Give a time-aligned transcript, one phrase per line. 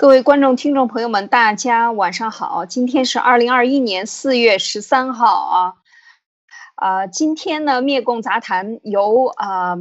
[0.00, 2.64] 各位观众、听众朋友们，大家晚上好！
[2.64, 5.74] 今天是二零二一年四月十三号啊，
[6.74, 9.76] 啊，今天呢，灭共杂谈由啊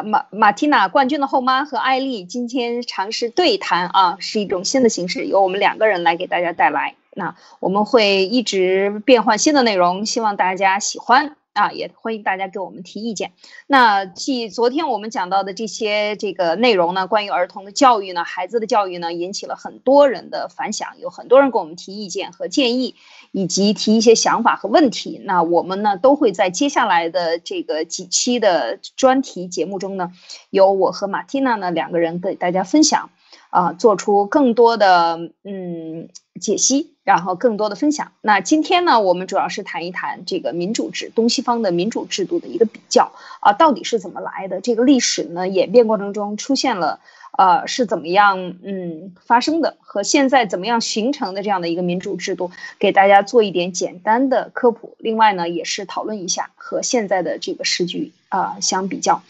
[0.00, 6.94] 马马蒂娜冠军的后妈和艾丽今天尝试对谈啊，是一种新的形式，由我们两个人来给大家带来。
[7.12, 11.34] 那我们会一直变换新的内容，希望大家喜欢。
[11.54, 13.32] 啊，也欢迎大家给我们提意见。
[13.68, 22.96] 那继昨天我们讲到的这些这个内容呢，关于儿童的教育呢，孩子的教育呢，引起了很多人的反响，有很多人给我们提意见和建议，
[23.30, 25.20] 以及提一些想法和问题。
[25.24, 30.10] 那我们呢，都会在接下来的这个几期的专题节目中呢，
[30.50, 33.10] 由我和马蒂娜呢两个人给大家分享。
[33.50, 36.08] 啊，做出更多的嗯
[36.40, 38.12] 解析，然后更多的分享。
[38.22, 44.60] 那今天呢，我们主要是谈一谈这个民主制，东西方的民主制度的一个比较啊，到底是怎么来的？
[44.60, 46.98] 这个历史呢，演变过程中出现了，
[47.36, 49.76] 呃，是怎么样嗯发生的？
[49.80, 54.96] 和现在怎么样形成的这样的一个民主制度，给大家做一点简单的科普。
[54.98, 59.22] 另外呢，也是讨论一下和现在的这个时局啊相比较。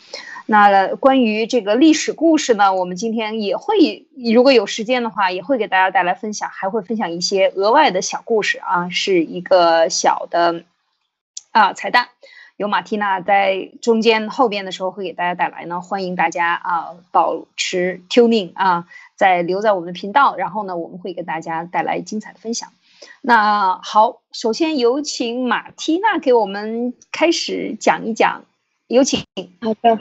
[0.46, 10.64] 那关于这个历史故事呢，我们今天也会，如果有时间的话，也会给大家带来分享，还会分享一些额外的小故事啊，是一个小的
[11.50, 12.08] 啊彩蛋，
[12.58, 22.70] 有马蒂娜在中间后边的时候会给大家带来呢，欢迎大家啊保持 tuning 啊，在留在我们的频道，然后呢，我们会给大家带来精彩的分享。
[23.22, 28.44] 那好，首先有请马蒂娜给我们开始讲一讲，
[28.88, 29.24] 有请。
[29.62, 29.98] 好的。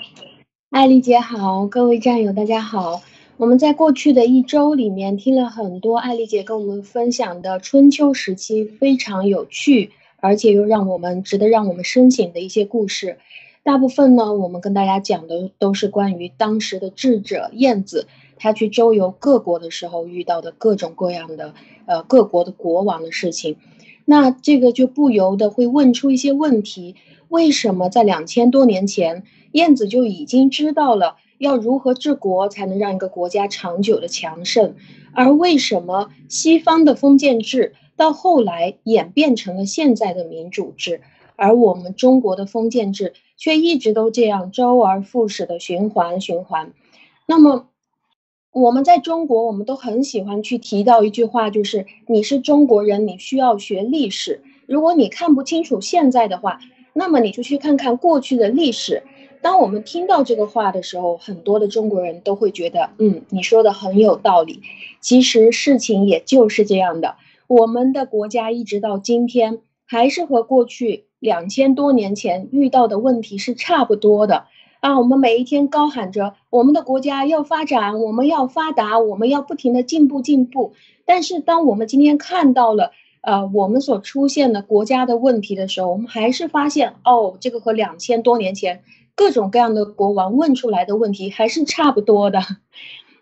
[0.73, 3.03] 艾丽姐好，各位战友大家好。
[3.38, 13.19] 我们在过去的一周里面听了很多艾丽姐跟我们分享的春秋时期非常有趣，而且又让我们值得让我们深省的一些故事。
[13.61, 21.53] 大部分呢，我们跟大家讲的都是关于当时的智者晏子，他去周游各国的时候遇到的各种各样的
[21.86, 23.58] 呃各国的国王的事情。
[24.05, 26.95] 那这个就不由得会问出一些问题：
[27.30, 29.23] 为什么在两千多年前？
[29.53, 34.75] 燕子就已经知道了要如何治国才能让一个国家长久的强盛，
[35.14, 41.02] 而为什么西方的封建制到后来演变成了现在的民主制，
[41.36, 46.73] 而我们中国的封建制却一直都这样周而复始的循环循环？
[47.27, 47.67] 那么
[48.52, 54.42] 我们在中国，我们都很喜欢去提到一句话，就是你是中国人，你需要学历史。
[54.65, 56.59] 如果你看不清楚现在的话，
[56.93, 59.03] 那么你就去看看过去的历史。
[59.43, 64.61] 当我们听到这个话的时候，很多的中国人都会觉得，嗯，你说的很有道理。
[65.02, 67.17] 其实事情也就是这样的，
[67.48, 74.45] 我们的国家一直到今天，还是和过去两千多年前遇到的问题是差不多的
[74.80, 74.98] 啊。
[74.98, 80.71] 我们每一天高喊着我们的国家要发展，我们要发达，我们要不停的进步进步。
[81.04, 88.83] 但是当我们今天看到了，呃，我们所出现的国家的问题的时候，我们还是发现，哦，这个和两千多年前。
[89.15, 92.41] 各种各样的国王问出来的问题还是差不多的，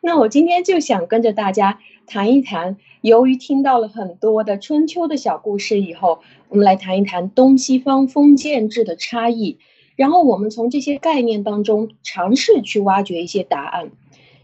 [0.02, 2.78] 那我今天就想跟着大家谈一谈。
[3.02, 6.20] 由于听到了很多的春秋的小故事以后，
[6.50, 9.58] 我们来谈一谈东西方封建制的差异，
[9.96, 13.92] 然后我们从这些概念当中尝试去挖掘一些答案。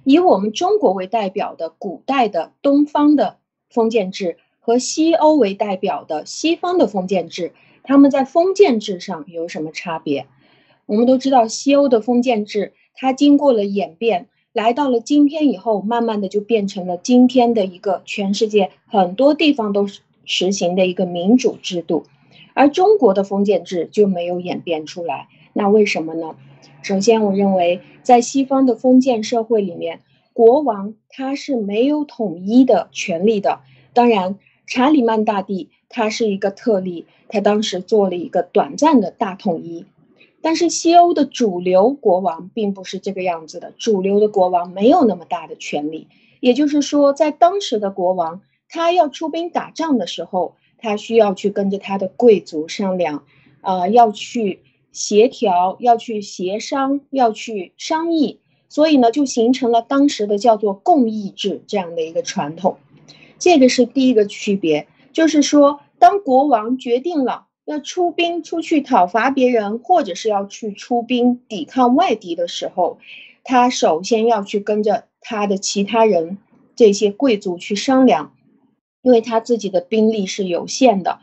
[0.03, 3.37] 以我们中国为代表的古代的东方的
[3.69, 7.53] 封建制和西欧为代表的西方的封建制，
[7.83, 10.25] 他们在封建制上有什么差别？
[10.87, 19.85] 我们都知道，西欧的封建制，它经过了演变，来到了今天以后，慢慢的就变成了今天的一个全世界很多地方都
[20.23, 22.05] 实行的一个民主制度，
[22.53, 25.27] 而中国的封建制就没有演变出来。
[25.51, 26.37] 那为什么呢？
[26.81, 29.99] 首先，我认为在西方的封建社会里面，
[30.31, 33.59] 国王他是没有统一的权利的。
[33.91, 39.85] 当然，查理曼大帝他是一个特例，他当时做了一个短暂的大统一。
[40.47, 46.07] 但是西欧的主流国王并不是这个样子的，主流的国王没有那么大的权利。
[46.39, 48.39] 也就是说，在当时的国王，
[48.69, 53.25] 他要出兵打仗的时候，他需要去跟着他的贵族商量，
[53.59, 54.61] 啊，要去
[54.94, 58.39] 协调，要去协商，要去商议。
[58.69, 62.77] 所以呢，就形成了当时的叫做共议制这样的一个传统。
[63.38, 67.46] 这个是第一个区别，就是说，当国王决定了。
[67.67, 72.97] 要出兵出去讨伐别人，或者是要去出兵抵抗外敌的时候，
[73.43, 76.37] 他首先要去跟着他的其他人
[76.77, 78.33] 这些贵族去商量，
[79.01, 81.19] 因为他自己的兵力是有限的。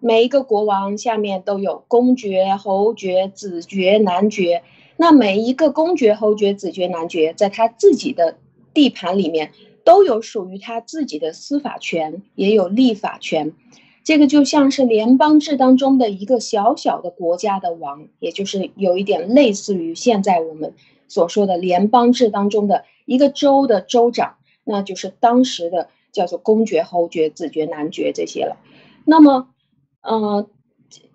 [0.00, 4.62] 每一个国王下面都有公爵、侯爵、子爵、男爵，
[4.96, 8.38] 那每一个公爵、侯爵、子爵、男爵，在他自己的
[8.72, 9.52] 地盘里面
[9.84, 13.52] 都有属于他自己的司法权，也有立法权。
[14.06, 20.74] 这个就像是联邦制当中的一个小小的国家的王，也就是有一点类似于现在我们
[21.08, 28.56] 所说的联邦制当中的一个州的州长，那就是当时的叫做公爵、侯爵、子爵、男爵这些了。
[29.04, 29.48] 那么，
[30.02, 30.48] 呃，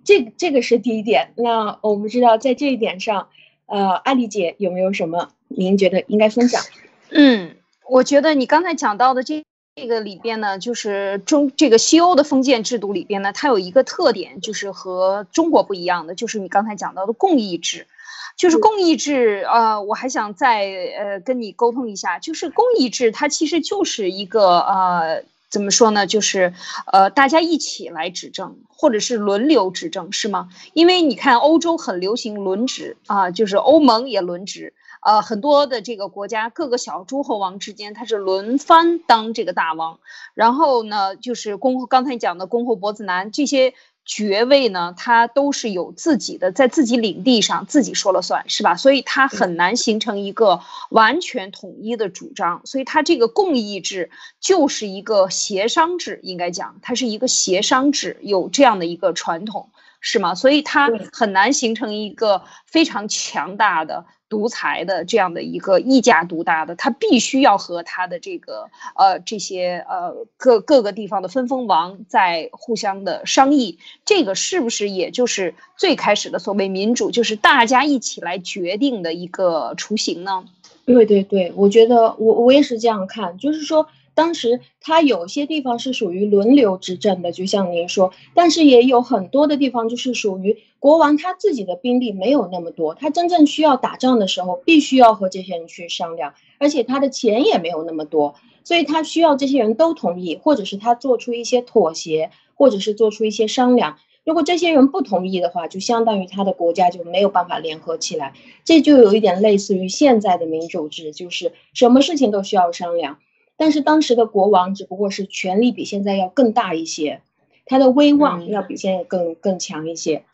[0.03, 1.31] 这这个是第一点。
[1.37, 3.29] 那我们知道在这一点上，
[3.67, 6.61] 呃，艾丽姐有没有什么您觉得应该分享？
[7.09, 7.55] 嗯，
[7.89, 9.45] 我觉得你刚才讲到的这。
[9.73, 17.87] 这个里边呢，就是中这个西欧的封建制度里边呢，它有一个特点，就是和中国不一样的，就是你刚才讲到的共议制，
[18.35, 19.45] 就是共议制。
[19.49, 20.65] 呃，我还想再
[20.99, 26.53] 呃跟你沟通一下，就是共议制，它其实就是一个呃怎么说呢，就是
[26.91, 30.49] 呃大家一起来执政，或者是轮流执政，是吗？
[30.73, 34.73] 因为你看欧洲很流行轮值啊，就是欧盟也轮值。
[35.01, 39.99] 呃，很多的这个国家，各个小诸侯王之间，他是轮番当这个大王。
[40.35, 43.73] 然后呢，就是公刚才讲的公侯伯子男这些
[44.05, 48.75] 爵位呢，他都是有自己的，在自己领地上自己说了算是吧？
[48.75, 50.61] 所以他很难形成一个
[50.91, 52.61] 完全统一的主张。
[52.65, 60.35] 所以他这个共议制就是一个协商制，应该讲它是一个协商制，有这样的一个传统，是吗？
[60.35, 64.05] 所以它很难形成一个非常强大的。
[64.31, 80.45] 独裁的这样的一个一家独大的，他必须要和他的这个呃这些呃各各个地方的分封王在互相的商议，这个是不是也就是最开始的所谓民主，就是大家一起来决定的一个雏形呢？
[80.85, 83.85] 对对对，我觉得我我也是这样看，就是说。
[84.13, 103.97] 当时他有些地方是属于轮流执政的，就像您说，但是也有很多的地方就是属于国王他自己的兵力没有那么多，他真正需要打仗的时候，必须要和这些人去商量，而且他的钱也没有那么多，所以他需要这些人都同意，或者是他做出一些妥协，或者是做出一些商量。
[104.23, 108.33] 如果这些人不同意的话，就相当于他的国家就没有办法联合起来，
[108.65, 113.17] 这就有一点类似于现在的民主制，就是什么事情都需要商量。
[113.61, 117.21] 但是当时的国王只不过是权力比现在要更大一些，
[117.67, 120.25] 他的威望要比现在更更强一些，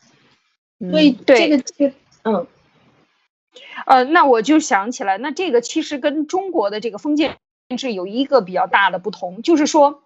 [0.90, 1.94] 所以这个这个
[2.24, 2.46] 嗯，
[3.84, 7.36] 呃，那我就想起来，那这个其实跟中国的这个封建
[7.76, 10.02] 制有一个比较大的不同，就是说。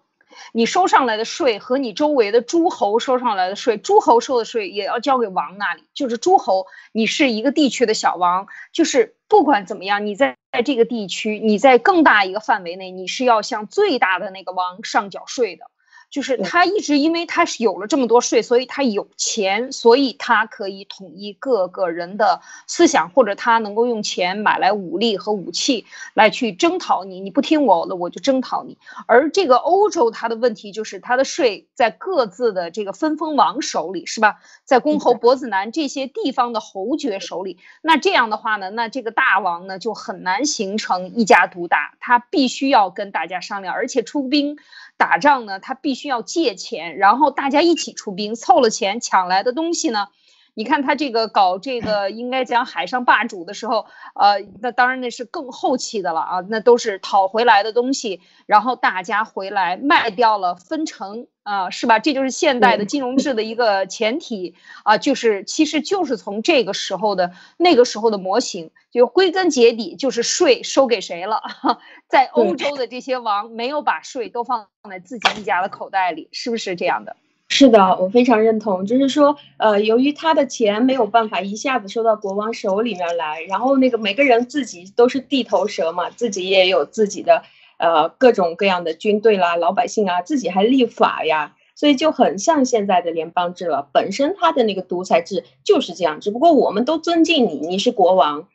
[0.51, 5.83] 你收上来的税和你周围的诸侯收上来的税，诸侯收的税也要交给王那里。
[5.93, 15.65] 就是诸侯，你是一个地区的小王，就是不管怎么样，你在在这个地区，你在更大一个范围内，你是要向最大的那个王上缴税的。
[16.13, 28.77] 就是他一直因为他是有了这么多税，所以他有钱，所以他可以统一各个人的思想，或者他能够用钱买来武力和武器来去征讨你，你不听我的，我就征讨你。
[29.07, 34.35] 而这个欧洲，它的问题就是它的税在各自的这个分封王手里，是吧？
[34.65, 37.57] 在公侯伯子男这些地方的侯爵手里。
[37.81, 44.59] 那这样的话呢，那这个大王呢就很难形成一家独大，他必须要跟大家商量，而且出兵。
[45.03, 50.07] 打仗呢，他必须要借钱，然后大家一起出兵，凑了钱抢来的东西呢。
[50.55, 61.97] 你看他这个搞这个，应该讲海上霸主的时候，呃，那当然那是更后期的了啊，那都是讨回来的东西，然后大家回来卖掉了分成啊，是吧？
[61.99, 71.41] 这就是现代的金融制的一个前提啊，就是其实就是从这个时候的那个时候的模型，就归根结底就是税收给谁了，
[72.07, 77.15] 在欧洲的这些王没有把税都放在自己一家的口袋里，是不是这样的？
[77.55, 78.83] 是的，我非常认同。
[78.83, 87.43] 就是说，呃，由于他的钱没有办法一下子收到国王手里面来，然后那个每个人自己都是地头蛇嘛，自己也有自己的
[87.77, 93.87] 呃各种各样的军队啦，老百姓啊，自己还立法呀，所以就很像现在的联邦制了。
[93.93, 98.47] 本身他的那个独裁制就是这样，只不过我们都尊敬你，你是国王，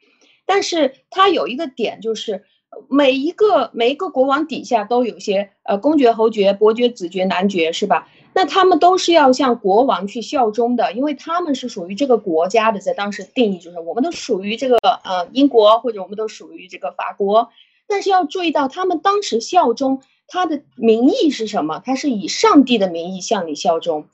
[0.44, 2.42] 但是他有一个点就是。
[2.90, 8.06] 每一个每一个国王底下都有些呃公爵、侯爵、伯爵、子爵、男爵，是吧？
[8.38, 17.50] 那他们都是要向国王去效忠的，因为他们是属于这个国家的，在当时定义就是我们都属于这个呃英国，或者我们都属于这个法国。
[17.88, 21.82] 但是要注意到，他们当时效忠他的名义是什么？
[21.84, 24.06] 他是以上帝的名义向你效忠，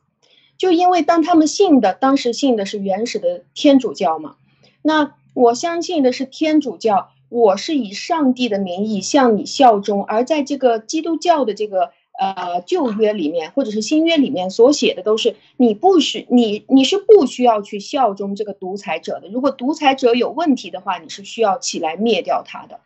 [0.56, 4.36] 就因为当他们信的当时信的是原始的天主教嘛。
[4.80, 7.10] 那我相信的是天主教。
[7.30, 19.28] 我是以上帝的名义向你效忠，而在这个基督教的这个呃旧约里面，或者是新约里面所写的都是你不需你你是不需要去效忠这个独裁者的。
[19.28, 22.80] 如果独裁者有问题的话，你是需要起来灭掉他的。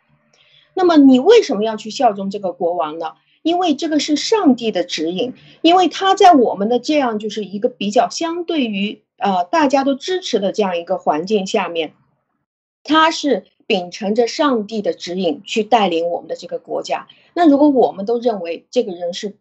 [0.75, 3.15] 那么你为什么要去效忠这个国王呢？
[3.43, 5.33] 因为这个是上帝的指引，
[5.63, 11.95] 因为他在我们的这样就是一个比较相对于呃大家都支持的这样一个环境下面，
[12.83, 17.07] 他是秉承着上帝的指引去带领我们的这个国家。
[17.35, 19.37] 那如果我们都认为这个人是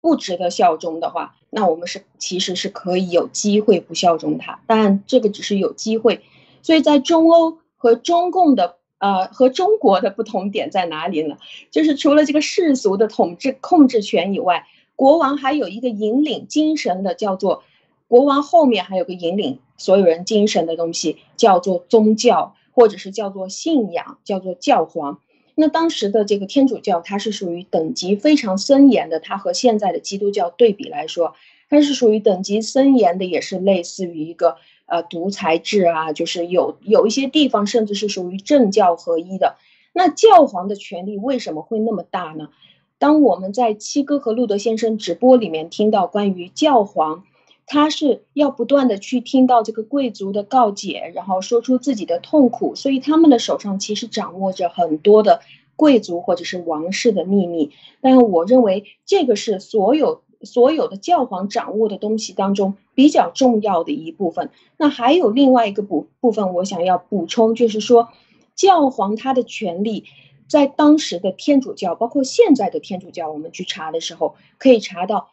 [0.00, 6.22] 不值得效忠的话，那我们是其实是可以有机会不效忠他，当然这个只是有机会。
[6.62, 8.76] 所以在中欧和中共的。
[8.98, 11.36] 呃，和中国的不同点在哪里呢？
[11.70, 14.66] 就是除了这个世俗的统治控制权以外，
[14.96, 17.64] 国王还有一个引领精神的，叫做
[18.08, 25.20] 国王后面还有个引领所有人精神的东西，叫做宗教，或者是叫做信仰，叫做教皇。
[25.54, 31.34] 那当时的这个天主教，它是属于等级非常森严的，它和现在的基督教对比来说，
[31.70, 34.56] 它是属于等级森严的，也是类似于一个。
[34.86, 39.56] 呃，独裁制啊，就是有有一些地方甚至是属于政教合一的。
[39.94, 42.50] 那教皇的权力为什么会那么大呢？
[42.98, 47.24] 当我们在七哥和路德先生直播里面听到关于教皇，
[47.66, 55.40] 他是要不断的去听到这个贵族的告解，然后说出自己的痛苦，所以他们的手上其实掌握着很多的
[55.76, 57.70] 贵族或者是王室的秘密。
[58.00, 60.22] 但我认为这个是所有。
[60.42, 68.10] 所有的教皇掌握的东西当中比较重要的一部分，那还有另外一个部部分，我想要补充，就是说，
[68.54, 70.04] 教皇他的权力，
[70.46, 75.30] 在当时的天主教，包括现在的天主教，我们去查的时候，可以查到，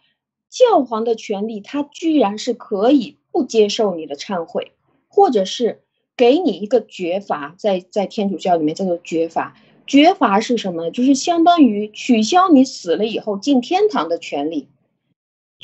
[0.52, 4.74] 教皇的权力，他居然是可以不接受你的忏悔，
[5.08, 5.82] 或者是
[6.18, 9.56] 给你一个绝罚，在在天主教里面叫做绝罚，
[9.88, 10.92] 绝罚是什么？
[10.92, 14.68] 就是相当于取消你死了以后进天堂的权利。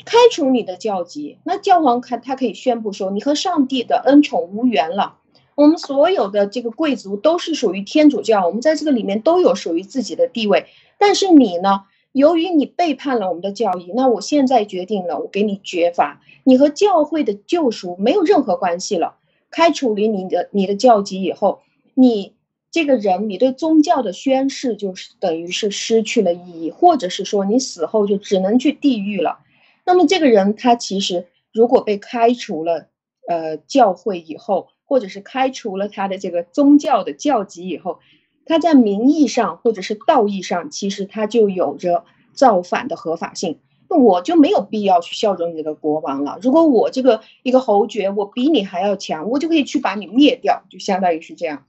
[0.06, 5.18] 开除你的教籍，那教皇看他可以宣布说，你和上帝的恩宠无缘了。
[5.54, 10.66] 我们所有的这个贵族都是属于天主教，我们在这个里面都有属于自己的地位。
[10.98, 19.16] 但是你呢，由于你背叛了我们的教义，那我现在决定了，我给你绝罚，你和教会的救赎没有任何关系了。
[19.50, 21.60] 开除了你的你的教籍以后，
[21.94, 22.34] 你
[22.70, 29.38] 这个人，你对宗教的宣誓就是等于是失去了意义，或者是说你死后就只能去地狱了。
[29.86, 32.88] 那么这个人他其实如果被开除了，
[33.26, 38.00] 呃，教会以后，或者是开除了他的这个宗教的教籍以后，
[38.48, 43.60] 他在名义上或者是道义上，其实他就有着造反的合法性。
[43.88, 46.38] 那我就没有必要去效忠你这个国王了。
[46.42, 51.66] 如果我这个一个侯爵，我比你还要强，我就可以去把你灭掉，就相当于是这样。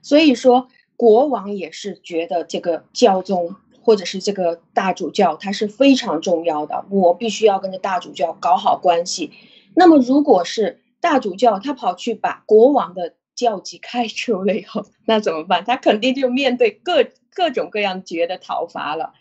[0.00, 3.56] 所以说，国王也是觉得这个教宗。
[3.86, 9.30] 或者是这个大主教，他是非常重要的，我必须要跟着大主教搞好关系。
[9.74, 15.64] 那么，如果是大主教他跑去把国王的教籍开除了以后，那怎么办？
[15.64, 19.12] 他肯定就面对各各种各样绝的讨伐了。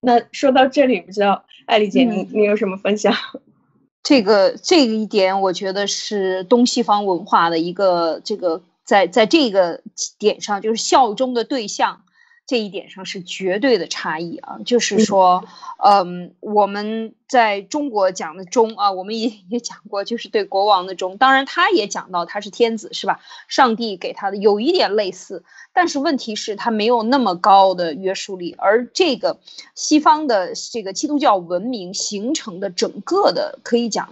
[0.00, 3.14] 那说到这里，不知道艾丽姐，你你有什么分享？
[4.02, 9.82] 这个这一点，我觉得是东西方文化的一个这个在在这个
[10.18, 12.02] 点上，就是效忠的对象。
[12.48, 15.44] 这一点上是绝对的差异啊，就是说，
[15.84, 21.18] 嗯，我们在中国讲的忠啊，我们也也讲过，就是对国王的忠。
[21.18, 23.20] 当然，他也讲到他是天子，是吧？
[23.48, 28.54] 上帝给他的有一点类似，但是问题是，他没有那么高的约束力。
[28.56, 29.38] 而这个
[29.74, 34.08] 西方的这个基督教文明形成的整个的，可以讲。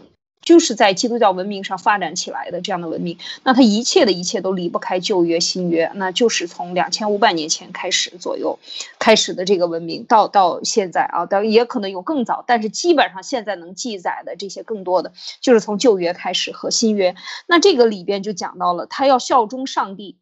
[0.46, 8.56] 就是在基督教文明上发展起来的这样的文明，那它一切的一切都离不开旧约、新约，那就是从两千五百年前开始左右
[9.00, 17.16] 开始的这个文明，到到现在啊，当然也可能有更早，但是基本上现在能记载的这些更多的，就是从旧约开始和新约。
[17.48, 20.16] 那这个里边就讲到了，他要效忠上帝，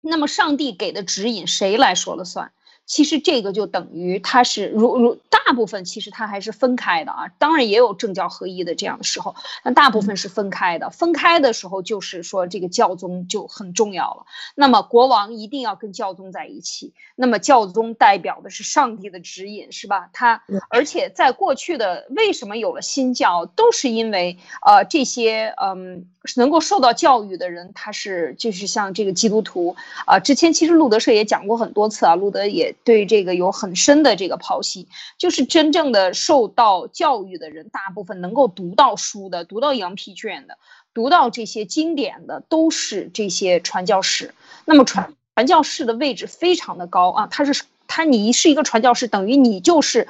[0.00, 2.50] 那么上帝给的指引谁来说了算？
[2.86, 10.90] 其实这个就等于它是如如大部分其实它还是分开的啊，当然也有政教合一的这样的时候，但大部分是分开的。
[10.90, 14.26] 分开的时候就是说这个教宗就很重要了。
[14.54, 20.10] 那么国王一定要跟教宗在一起，那么教宗代表的是上帝的指引，是吧？
[20.12, 29.76] 他而且在过去的为什么有了新教，都是因为呃这些嗯能够受到教育的人，他是就是像这个基督徒
[30.06, 32.73] 啊，之前其实路德社也讲过很多次啊，路德也。
[32.82, 34.88] 对这个有很深的这个剖析，
[35.18, 40.58] 就是真正的受到教育的人，大部分能够读到书的、读到羊皮卷的、
[40.92, 44.34] 读到这些经典的，都是这些传教士。
[44.64, 50.08] 那么传传教士的位置非常的高啊，他是他，你是一个传教士，等于你就是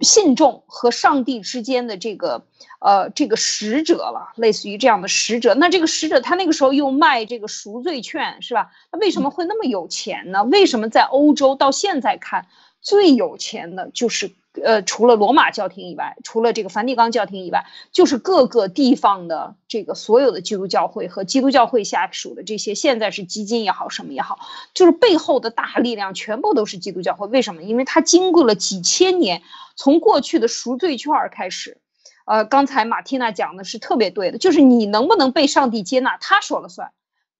[0.00, 2.44] 信众和上帝之间的这个
[2.80, 5.54] 呃这个使者了，类似于这样的使者。
[5.54, 8.70] 那这个使者他那个时候又卖这个赎罪券，是吧？
[8.90, 10.44] 他为什么会那么有钱呢？
[10.44, 12.46] 为什么在欧洲到现在看
[12.80, 14.30] 最有钱的就是？
[14.64, 24.38] 呃，除了罗马教廷以外，除了这个梵蒂冈教廷以外，就是各个地方的这个所有的基督教会和基督教会下属的这些，现在是基金也好，什么也好，
[24.74, 27.26] 就是背后的大力量全部都是基督教会。
[27.26, 27.62] 为什么？
[27.62, 29.42] 因为它经过了几千年，
[29.76, 31.78] 从过去的赎罪券开始，
[32.26, 36.90] 呃，刚才马蒂娜讲的是特别对的，就是你能不能被上帝接纳，他说了算。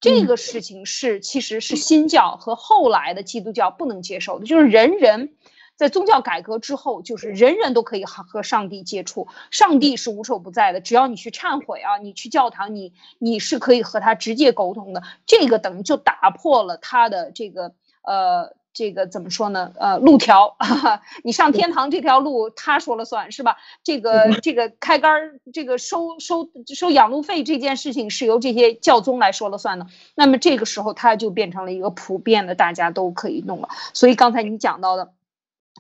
[0.01, 5.33] 这个事情是其实是新教和后来的基督教不能接受的，就是人人。
[5.79, 10.81] 在宗教改革之后，就是人人都可以和和上帝接触，上帝是无处不在的。
[10.81, 15.05] 只要你去忏悔啊，你去教堂，你你是可以和他直接沟通的。
[15.25, 19.71] 这个等于就打破了他的这个呃这个怎么说呢？
[19.79, 20.57] 呃，路条，
[21.23, 23.57] 你上天堂这条路他说了算是吧？
[23.85, 29.87] 这个这个开杆儿，这个收收收养路费这件事情是由这些教宗来说了算的。
[30.17, 33.69] 那么这个时候，他就变成了一个普遍的，大家都可以弄了。
[33.95, 35.13] 所以刚才你讲到的。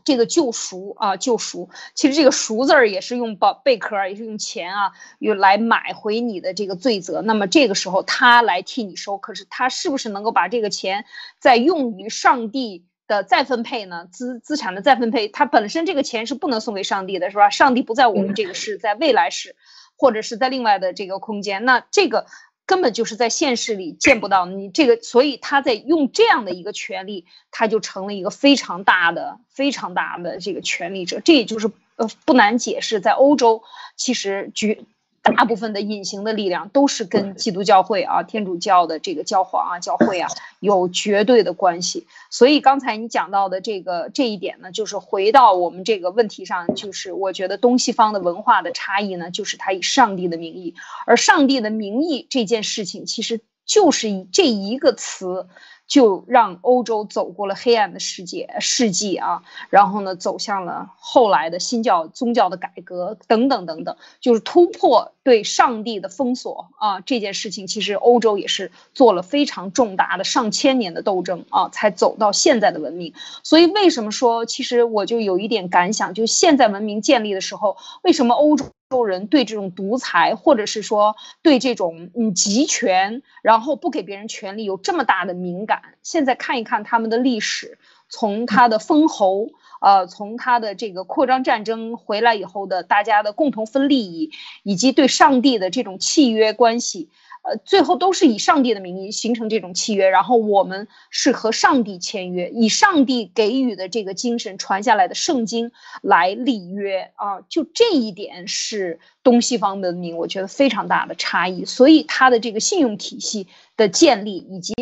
[0.04, 7.22] 这个救赎啊，救赎，其实这个赎字儿也是用宝贝壳，也是用钱啊，用来买回你的这个罪责。
[7.22, 11.04] 那么这个时候他来替你收，可是他是不是能够把这个钱
[11.38, 14.06] 再用于上帝的再分配呢？
[14.10, 17.50] 资资产的再分配，他本身这个钱是不能送给上帝的，是吧？
[17.50, 19.56] 上帝不在我们这个世，在未来世，
[19.96, 22.26] 或者是在另外的这个空间，那这个。
[22.68, 31.20] 根本就是在现实里见不到你这个，所以他在用这样的一个权利，他就成了一个非常大的、非常大的这个权利者。
[31.24, 33.62] 这也就是呃不难解释，在欧洲
[33.96, 34.84] 其实绝。
[35.22, 40.28] 大部分的隐形的力量都是跟基督教会啊、天主教的这个教皇啊、教会啊
[40.60, 42.06] 有绝对的关系。
[42.30, 50.74] 所以刚才你讲到的这个这一点呢，就是回到我们这个问题上，就是我觉得东西方的文化的差异呢，就是他以上帝的名义，
[51.06, 55.46] 而上帝的名义这件事情，其实就是以这一个词。
[55.88, 73.14] 就让欧洲走过了黑暗的世界世纪啊，然后呢，走向了后来的新教宗教的改革等等等等，就是突破对上帝的封锁啊，这件事情其实欧洲也是做了非常重大的上千年的斗争啊，才走到现在的文明。
[73.42, 78.66] 所以为什么说，其实我就有一点感想，就现在文明建立的时候，为什么欧洲？
[78.90, 85.82] 洲人对这种独裁，或者是说对这种嗯集权，然后不给别人权利有这么大的敏感。
[86.02, 89.48] 现在看一看他们的历史，从他的封侯，
[89.82, 94.30] 呃，从他的这个扩张战争回来以后的大家的共同分利益，
[94.62, 97.10] 以及对上帝的这种契约关系。
[97.48, 114.74] 呃，最后都是以上帝的名义形成这种契约，然后我们是和上帝签约，以上帝给予的这个精神传下来的圣经来立约啊，就这一点是东西方文明我觉得非常大的差异，所以它的这个信用体系的建立以及。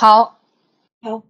[0.00, 0.38] 好，
[1.02, 1.22] 好，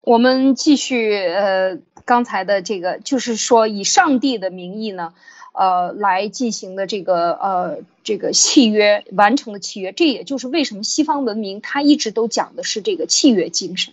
[0.00, 1.12] 我们继续。
[1.12, 5.12] 呃，刚才的这个就是说，以上帝的名义呢，
[5.52, 13.92] 呃，来进行的这个呃这个契约完成的契约，这也就是为什么西方文明它一直都讲的是这个契约精神。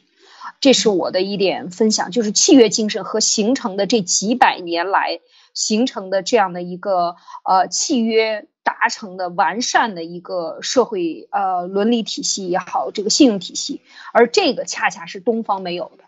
[0.62, 5.21] 这是我的一点分享，就是契约精神和形成的这几百年来
[5.56, 8.45] 形成的这样的一个呃契约。
[8.63, 13.82] 达成的完善的一个社会呃伦理体系也好，这个信用体系，
[14.13, 16.06] 而这个恰恰是东方没有的，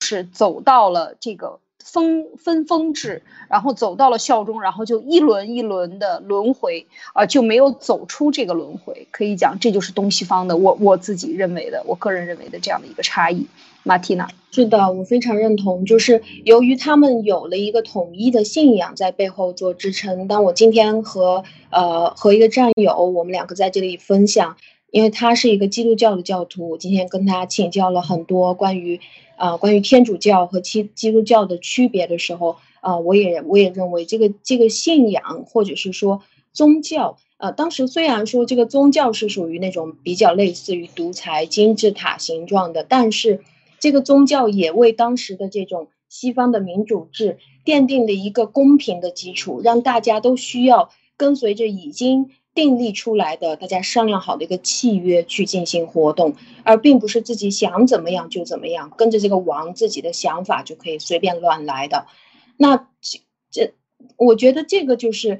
[0.00, 1.60] 是走到了这个
[1.92, 9.08] 分分封制，然后走到了效忠，然后就一轮一轮的轮回啊，就没有走出这个轮回。
[9.10, 13.46] 可以讲，这就是东西方的我我自己认为的，我个人认为的这样的一个差异。
[13.84, 15.86] 马蒂娜，是的，我非常认同。
[15.86, 20.28] 就是由于他们有了一个统一的信仰在背后做支撑。
[20.28, 24.56] 当我今天和呃和一个战友，我们两个在这里分享，
[24.90, 29.00] 因为他是一个基督教的教徒，我今天跟他请教了很多关于
[29.36, 36.22] 啊关于天主教和基基督教的区别的时候，啊，我也我也认为这个这个信仰或者是说
[36.52, 43.40] 宗教，呃，当时虽然说这个宗教是属于那种比较类似于独裁金字塔形状的，但是。
[43.80, 62.08] 这个宗教也为当时的这种西方的民主制奠定了一个公平的基础，让大家都需要跟随着已经订立出来的、大家商量好的一个契约去进行活动，而并不是自己想怎么样就怎么样，跟着这个王自己的想法就可以随便乱来的。
[62.56, 63.20] 那这
[63.52, 63.74] 这，
[64.16, 65.38] 我觉得这个就是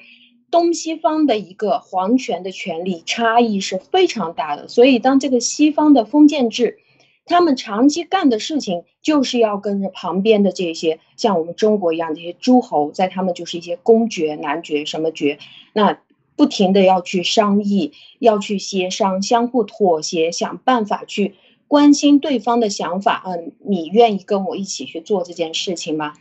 [0.52, 6.78] 东西方的一个皇权的权力差异是非常大的，所以当这个西方的封建制，
[7.24, 15.40] 他们长期干的事情就是要跟着旁边的这些像我们中国一样这些诸侯，在他们就是一些公爵、男爵什么爵，
[15.72, 15.98] 那
[16.38, 21.34] 不停的要去商议，要去协商，相互妥协，想办法去
[21.66, 23.24] 关心对方的想法。
[23.26, 26.14] 嗯，你愿意跟我一起去做这件事情吗？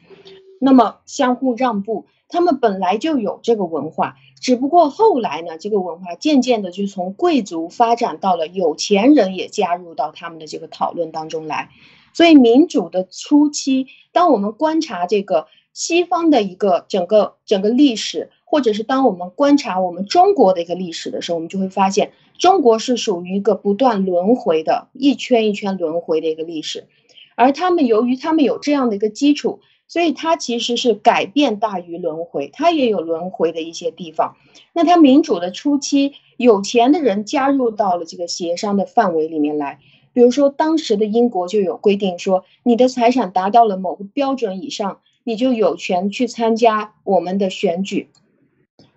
[0.60, 2.08] 那么相互让步。
[2.30, 11.70] 他们本来就有这个文化，只不过后来呢，这个文化渐渐的就从贵族发展到了有钱人也加入到他们的这个讨论当中来。
[12.14, 26.88] 所以民主的初期，当我们观察这个西方的一个整个整个历史，或者是当我们观察我们中国的一个历史的时候，我们就会发现，中国是属于一个不断轮回的一圈一圈轮回的一个历史，
[27.36, 29.60] 而他们由于他们有这样的一个基础。
[29.90, 34.36] 所以它其实是改变大于轮回，它也有轮回的一些地方。
[34.74, 39.80] 那它民主的初期，有钱的人加入到了这个协商的范围里面来。
[40.12, 48.10] 比如说，当时的英国就有规定说，你的财产达到了某个标准以上，你就有权去参加我们的选举，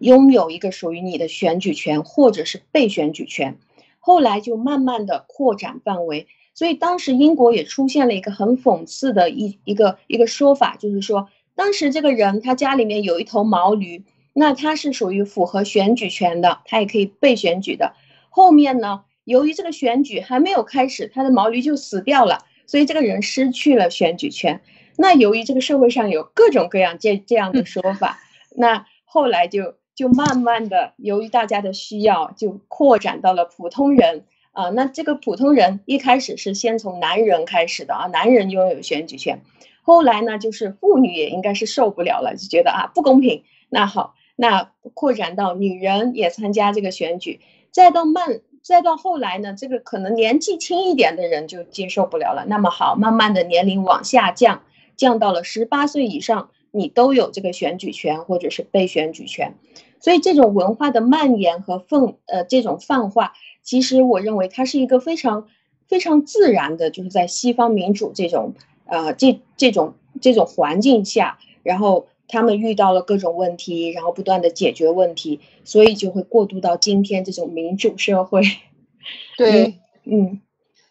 [0.00, 3.56] 拥有一个属于你的选举权或者是被选举权。
[4.00, 6.26] 后来就慢慢的扩展范围。
[6.52, 17.94] 所以当时英国也出现了一个很讽刺的一一个一个说法，就是说当时这个人他家里面有一头毛驴，那他是属于符合选举权的，他也可以被选举的。
[18.28, 24.60] 后面呢，由于这个选举还没有开始，他的毛驴就死掉了，所以这个人失去了选举权。
[24.96, 28.18] 那由于这个社会上有各种各样这这样的说法，
[28.54, 34.24] 那后来就就慢慢的由于大家的需要，就扩展到了普通人。
[34.52, 39.42] 啊，那这个普通人一开始是先从男人开始的啊，男人拥有选举权，
[39.82, 43.44] 后来呢，就是妇女也应该是受不了了，就觉得啊不公平。
[43.68, 52.46] 那好，那扩展到女人也参加这个选举，再到慢，再到后来呢，这个可能年纪轻一点的人就接受不了了。
[52.48, 54.62] 那么好，慢慢的年龄往下降，
[54.96, 59.54] 降到了十八岁以上，你都有这个选举权或者是被选举权。
[60.00, 63.34] 所以这种文化的蔓延和泛呃这种泛化。
[63.62, 65.48] 其实我认为它是一个非常
[65.86, 68.54] 非常自然的，就是在西方民主这种
[68.86, 78.40] 呃这这种这种环境下，然后他们遇到了各种问题，然后不断的解决问题，所以就会过渡到今天这种民主社会。
[79.36, 80.40] 对，嗯，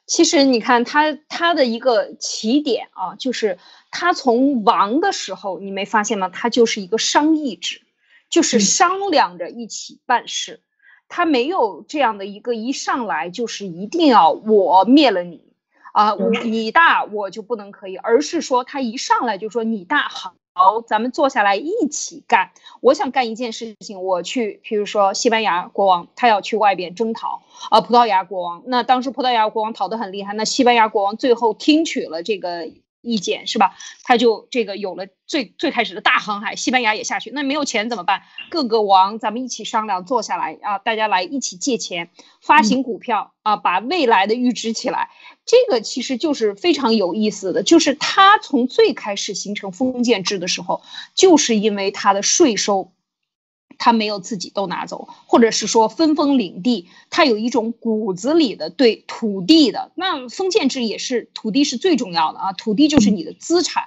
[0.06, 3.58] 其实你看他他的一个起点啊，就是
[3.92, 6.30] 他从王的时候，你没发现吗？
[6.30, 7.82] 他就是一个商议制，
[8.30, 10.62] 就是商量着一起办事。
[11.08, 15.42] 他没有这样的一个一上来就是一定要我灭了你
[15.92, 20.36] 啊，你大我就不能可以，而是说他一上来就说你大好，
[20.86, 22.52] 咱们坐下来一起干。
[22.82, 32.70] 我想干一件事情，我去，比如说西班牙国王他要去外边征讨啊，葡萄牙国王，那当时葡萄牙国王讨得很厉害，那西班牙国王最后听取了这个。
[33.02, 33.76] 意见是吧？
[34.04, 38.24] 他就这个有了最最开始的大航海，西班牙也下去，那没有钱怎么办？
[38.50, 42.10] 各个王咱们一起商量，坐下来啊，大家来一起借钱，
[42.42, 45.10] 发行股票啊，把未来的预支起来。
[45.46, 50.82] 这个其实就是非常有意思的，就是他从最开始形成封建制的时候，
[51.16, 52.92] 就是因为他的税收。
[53.80, 59.92] 他没有自己都拿走，或者是说分封领地，他有一种骨子里的对土地的。
[59.96, 63.86] 那封建制也是土地是最重要的啊，土地就是你的资产，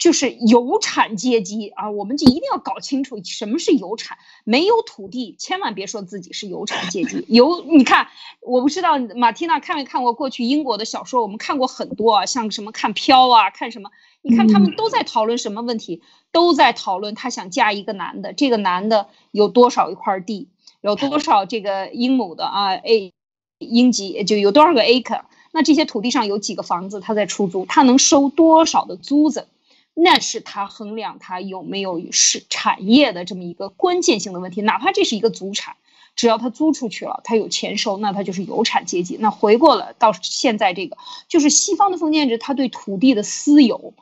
[0.00, 4.16] 就是有产阶级啊，我们就一定要搞清楚什么是有产。
[4.44, 7.22] 没有土地，千万别说自己是有产阶级。
[7.28, 8.08] 有，你看，
[8.40, 13.90] 我不知道马蒂娜看没看过过去英国的小说，我们看过很多啊，像什么看飘啊，看什么。
[14.22, 16.02] 你看他们都在讨论什么问题？
[16.32, 20.48] 都在讨论她想嫁一个男的，这个男的有多少一块地，
[20.80, 23.12] 有多少这个英亩的啊？A
[23.58, 25.24] 英吉就有多少个 acre？
[25.52, 27.00] 那这些土地上有几个房子？
[27.00, 29.46] 他在出租，他能收多少的租子？
[29.94, 34.62] 那是他衡量他有没有是产业的这么一个关键性的问题。
[34.62, 35.76] 哪怕这是一个祖产。
[36.16, 39.16] 只要他租出去了，他有钱收，那他就是有产阶级。
[39.20, 40.98] 那回过了到现在这个，
[41.28, 43.94] 就是西方的封建制，他对土地的私有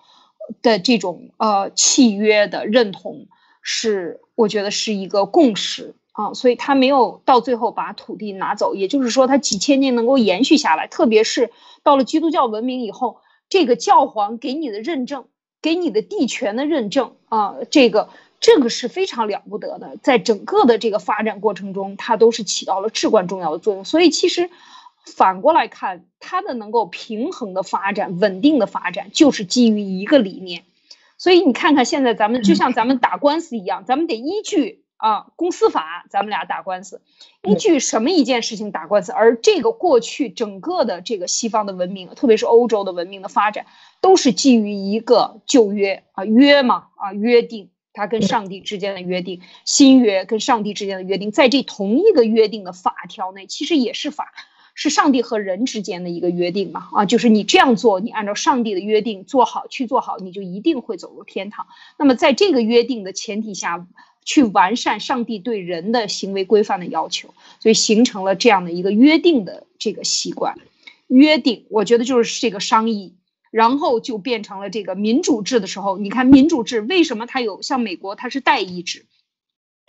[0.63, 3.29] 的这种呃契约的认同，
[3.63, 10.89] 是我觉得是一个共识啊，所以他没有到最后把土地拿走，也就是说他几千年能够延续下来。
[10.89, 11.53] 特别是
[11.85, 15.27] 到了基督教文明以后，这个教皇给你的认证，
[15.63, 18.09] 给你的地权的认证啊，这个。
[18.41, 23.85] 这个是非常了不得的，在整个的这个发展过程中，它都是起到了至关重要的作用。
[23.85, 24.49] 所以，其实
[25.05, 30.63] 反过来看，它的能够平衡的发展、稳定的发展，就是基于一个理念。
[31.17, 37.01] 所以，你看看现在咱们就像咱们打官司一样，咱们得依据啊，公司法，咱们俩打官司，
[37.43, 39.13] 依据什么一件事情打官司？
[39.13, 43.67] 而这个过去整个的这个西方的文明，特别是欧洲的文明的发展，
[44.01, 54.33] 都是基于一个旧约啊，约嘛啊，约定，它跟上帝之间的约定，新约跟上帝之间的约定，在这同一个约定的法条内，其实也是法，
[54.75, 61.69] 是上帝和人之间的一个约定嘛啊，就是你这样做，你按照上帝的约定做好去做好，你就一定会走入天堂。
[61.97, 63.87] 那么在这个约定的前提下。
[64.29, 70.59] 去完善上帝对人的行为规范的要求，所以形成了这样的一个约定的这个习惯。
[71.07, 73.15] 约定，我觉得就是这个商议，
[73.51, 75.97] 然后就变成了这个民主制的时候。
[75.97, 79.07] 你看民主制为什么它有像美国它是代议制，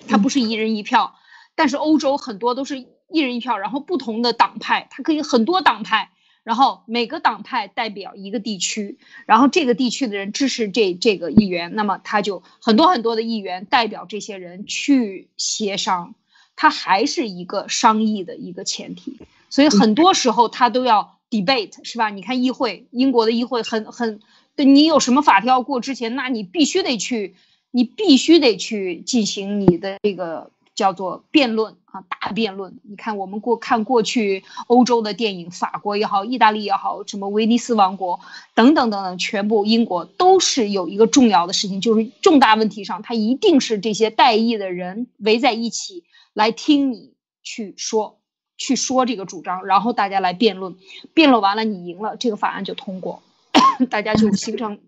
[0.07, 1.15] 它不是一人一票，
[1.55, 6.11] 但是欧洲很多都是一人一票，然后不同的党派它可以很多党派。
[6.49, 16.15] 然后每个党派代表一个地区，然后这个地区的人支持这这个议员，那么他就很多很多的议员代表这些人去协商，
[16.55, 19.19] 他还是一个商议的一个前提，
[19.51, 22.09] 所以很多时候他都要 debate，是吧？
[22.09, 24.19] 你看议会，英国的议会很很，
[24.55, 27.35] 对你有什么法条要过之前，那你必须得去，
[27.69, 30.49] 你必须得去进行你的这个。
[30.79, 32.79] 叫做辩论啊，大辩论。
[32.83, 38.21] 你看，我们过看过去欧洲的电影，法国也好，意大利也好，什么威尼斯王国
[38.55, 47.13] 等等等等，全部英国都是有一个重要的事情，就是重大问题上，他一定是这些代议的人围在一起来听你
[47.43, 48.21] 去说，
[48.55, 50.77] 去说这个主张，然后大家来辩论，
[51.13, 53.21] 辩论完了你赢了，这个法案就通过，
[53.91, 54.79] 大家就形成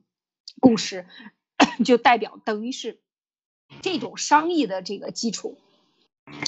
[0.62, 1.06] 共识，
[1.84, 3.02] 就代表等于是
[3.82, 5.58] 这种商议的这个基础。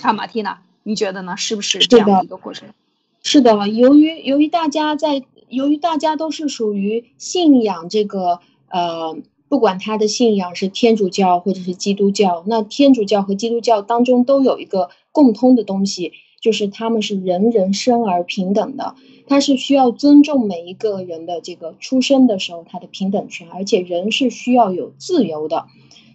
[0.02, 1.38] 啊，马蒂娜，你觉得呢？
[1.38, 2.70] 是不是这样的一个过程？
[3.22, 18.96] 是的，由于由于大家在，由于大家都是属于信仰这个呃，不管他的信仰是天主教或者是基督教，那天主教和基督教当中都有一个共通的东西，就是他们是人人生而平等的，
[19.28, 25.68] 他是需要尊重每一个人的这个出生的时候他的平等权，而且人是需要有自由的，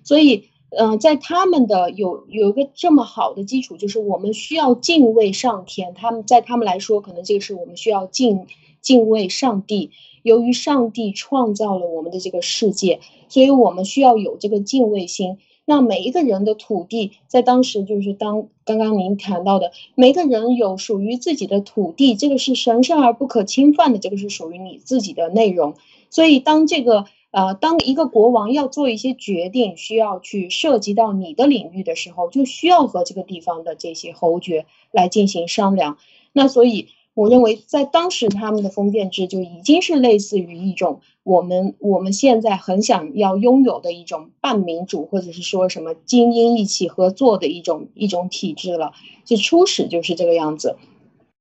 [0.05, 0.44] 所以。
[0.70, 5.94] 嗯，在他们的有有一个这么好的基础，就是我们需要敬畏上天。
[5.94, 8.46] 他们在他们来说，可能这个是我们需要敬
[8.83, 9.90] 敬畏上帝。
[10.22, 15.38] 由于上帝创造了我们的这个世界，所以我们需要有这个敬畏心。
[15.64, 25.76] 那每一个人的土地，在当时就是当刚刚您谈到的，每个人有属于自己的土地，这个是神圣而不可侵犯的，这个是属于你自己的内容。
[26.11, 27.07] 所以当这个。
[27.31, 35.99] 呃，当一个国王要做一些决定，需要去涉及到你的领域的时候，就需要和这个地方的这些侯爵来进行商量。
[36.33, 48.93] 那所以，我认为在当时他们的封建制就已经是类似于一种我们我们现在很想要拥有的一种半民主，或者是说什么精英一起合作的一种一种体制了。
[49.27, 50.77] 就初始就是这个样子。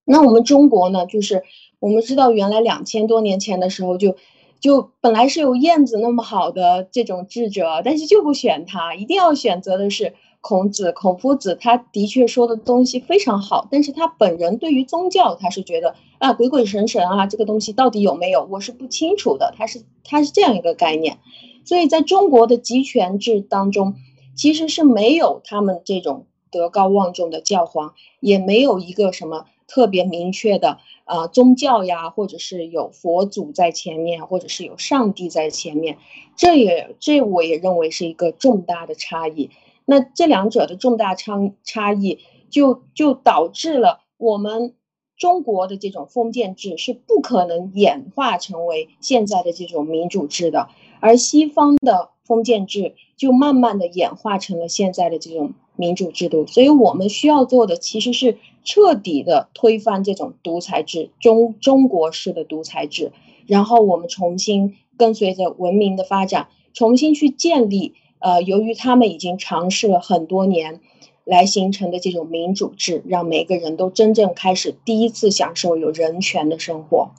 [0.03, 1.43] 那我们中国呢，就是
[1.79, 4.17] 我们知道原来两千多年前的时候就。
[4.59, 11.55] 就本来是有晏子那么好的这种智者，但是就不选他，一定要选择的是孔子、孔夫子。
[11.59, 19.53] 他的确说的东西非常好，但是他本人对于宗教，他是觉得啊鬼鬼神神啊，这个东西到底有没有，我是不清楚的。
[19.57, 21.19] 他是他是这样一个概念，
[21.63, 23.95] 所以在中国的集权制当中，
[24.35, 30.79] 其实是没有他们这种德高望重的教皇，也没有一个什么特别明确的。
[31.05, 35.97] 呃，宗教呀，或者是有佛祖在前面，或者是有上帝在前面，
[36.35, 39.49] 这也这我也认为是一个重大的差异。
[39.85, 44.73] 那这两者的重大差差异，就就导致了我们
[45.15, 50.67] 中国的这种封建制是不可能演化成为现在的这种民主制的，
[50.99, 55.53] 而西方的封建制就慢慢的演化成了现在的这种。
[55.77, 63.13] 民主制度，所以我们需要做的其实是彻底的推翻这种独裁制，中中国式的独裁制，
[63.45, 67.93] 然后我们重新跟随着文明的发展，重新去建立。
[68.19, 70.81] 呃，由于他们已经尝试了很多年
[71.23, 77.11] 来形成的这种民主制，让每个人都真正开始第一次享受有人权的生活。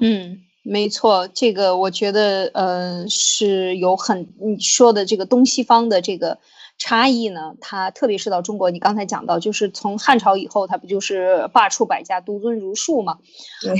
[0.00, 6.38] 嗯，没错，这个我觉得呃是有很你说的这个东西方的这个。
[6.82, 7.54] 差异呢？
[7.60, 13.18] 它特别是到中国，你刚才讲到，就是从汉朝以后，它不就是罢黜百家，独尊儒术嘛？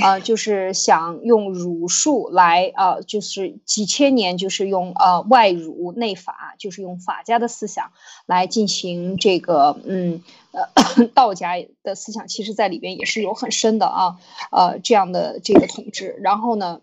[0.03, 7.91] 啊，就是想用儒术来啊，就是几千年，就是用呃外儒内法，就是用法家的思想
[8.27, 14.17] 来进行这个，嗯，呃， 道家的思想，其实在里边也是有很深的啊，
[14.51, 16.15] 呃，这样的这个统治。
[16.21, 16.81] 然后呢？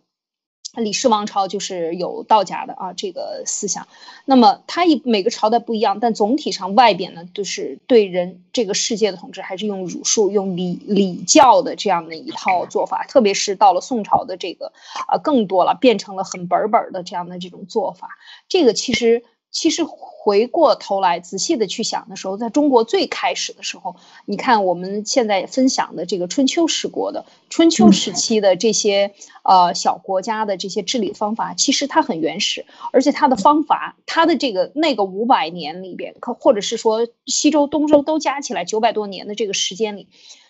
[0.84, 3.86] 李氏王朝就是有道家的啊这个思想，
[4.24, 14.72] 那么它一每个朝代不一样，但总体上外边呢就是对人这个世界的统治还是用儒术、用礼礼教的这样的一套做法，特别是到了宋朝的这个
[15.06, 18.10] 啊更多了，变成了很本本的这样的这种做法，
[18.48, 19.24] 这个其实。
[19.50, 40.08] 其实回过头来仔细的去想的时候，在中国最开始的时候，你看我们现在分享的这个春秋时国的春秋时期的这些呃小国家的这些治理方法，其实它很原始，而且它的方法，它的这个那个五百年里边，可或者是说西周、东周都加起来九百多年的这个时间里。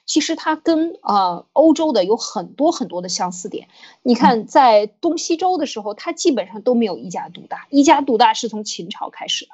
[0.09, 3.69] 其实它跟呃欧洲的有很多很多的相似点。
[4.03, 7.69] 你看，在东西周的时候，它基本上都没有一家独大。
[7.71, 9.53] 一家独大是从秦朝开始的，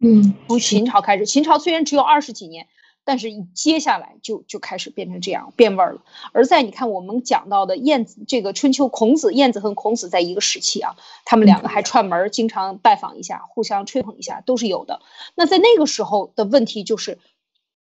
[0.00, 1.24] 嗯，从秦朝开始。
[1.24, 2.66] 秦朝虽然只有二十几年，
[3.04, 6.02] 但是接下来就就开始变成这样变味儿了。
[6.32, 15.00] 而在你看我们讲到的晏子这个春秋，孔子晏子和孔子在一个时期啊，他们两个还串门，经常拜访一下，互相吹捧一下，都是有的。
[15.36, 17.20] 那在那个时候的问题就是，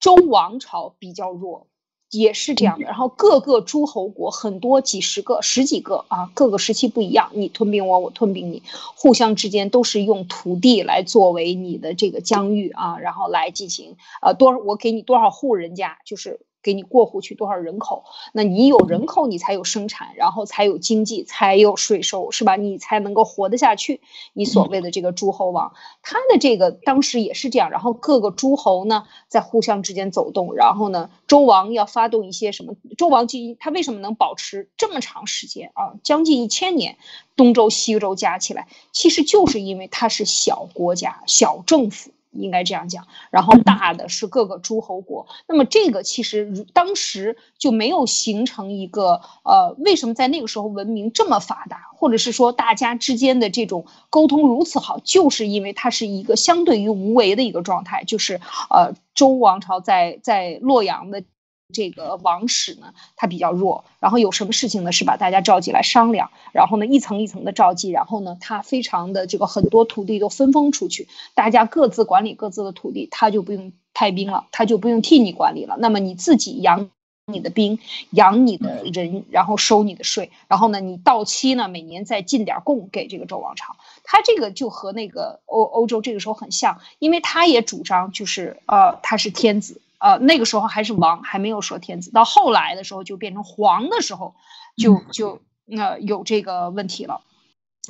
[0.02, 1.67] 周王朝比较弱。
[2.12, 8.62] 也是这样的，然后各个诸侯国很多几十个、十几个啊，各个时期不一样，你吞并我，我吞并你，
[8.95, 16.41] 互相之间都是用土地来作为你的这个疆域啊，然后来进行呃多少我给你多少户人家，就是。
[16.63, 18.04] 给你过户去多少人口？
[18.34, 22.56] 那你有人口，你才有生产，然后才有经济，才有税收，是吧？
[22.56, 24.02] 你才能够活得下去。
[24.34, 27.71] 你所谓的这个诸侯王，他的这个当时也是这样。
[27.71, 30.56] 然后各个诸侯呢，在互相之间走动。
[30.56, 32.76] 然后呢，周王要发动一些什么？
[32.97, 35.93] 周王基他为什么能保持这么长时间啊？
[36.04, 36.97] 将近一千年，
[37.36, 42.12] 东周西周加起来，其实就是因为他是小国家、小政府。
[42.32, 58.39] 应该这样讲，然后大的是各个诸侯国，那么这个其实当时就没有形成一个呃，为什么在那个时候文明这么发达，或者是说大家之间的这种沟通如此好，就是因为它是一个相对于无为的一个状态，就是
[58.70, 61.24] 呃周王朝在在洛阳的。
[61.71, 76.89] 这个王室呢，他比较弱，然后有什么事情呢，是把大家召集来商量，然后呢，一层一层的召集，然后呢，他非常的这个很多土地都分封出去，大家各自管理各自的土地，他就不用派兵了，他就不用替你管理了，那么你自己养
[77.27, 77.79] 你的兵，
[78.10, 89.79] 养你的人，然后收你的税，然后呢，你到期呢，每年再进点贡给这个周王朝，他这个就和那个欧欧洲这个时候很像，因为他也主张就是呃，他是天子。
[90.01, 92.11] 呃，那个时候还是王，还没有说天子。
[92.11, 94.35] 到后来的时候，就变成皇的时候，
[94.75, 97.21] 就就那有这个问题了。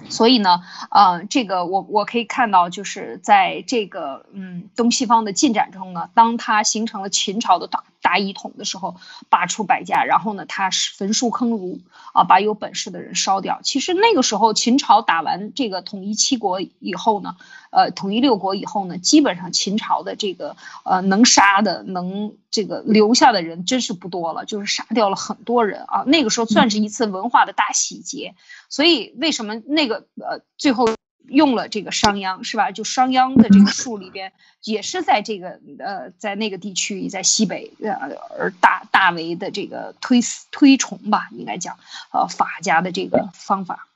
[0.09, 7.83] 所以呢，呃，这个我我可以看到，就是在这个嗯东西方的进展中呢，当它形成了秦朝的大。
[8.03, 8.95] 大一统的时候，
[9.29, 11.81] 罢黜百家，然后呢，他是焚书坑儒
[12.13, 13.59] 啊，把有本事的人烧掉。
[13.61, 17.35] 其实那个时候，秦朝打完这个统一七国以后呢，
[17.71, 20.55] 呃，统一六国以后呢，基本上秦朝的这个
[20.85, 26.03] 呃能杀的、能这个留下的人真是不多了，就是杀掉了很多人啊。
[26.05, 28.35] 那个时候算是一次文化的大洗劫。
[28.69, 30.87] 所以为什么那个呃最后？
[31.27, 32.71] 用了这个商鞅是吧？
[32.71, 37.93] 就商鞅的这个术里边，也是在这个呃，在那个地区，在西北呃，
[38.37, 40.19] 而大大为的这个推
[40.51, 41.77] 推崇吧，应该讲
[42.11, 43.87] 呃法家的这个方法，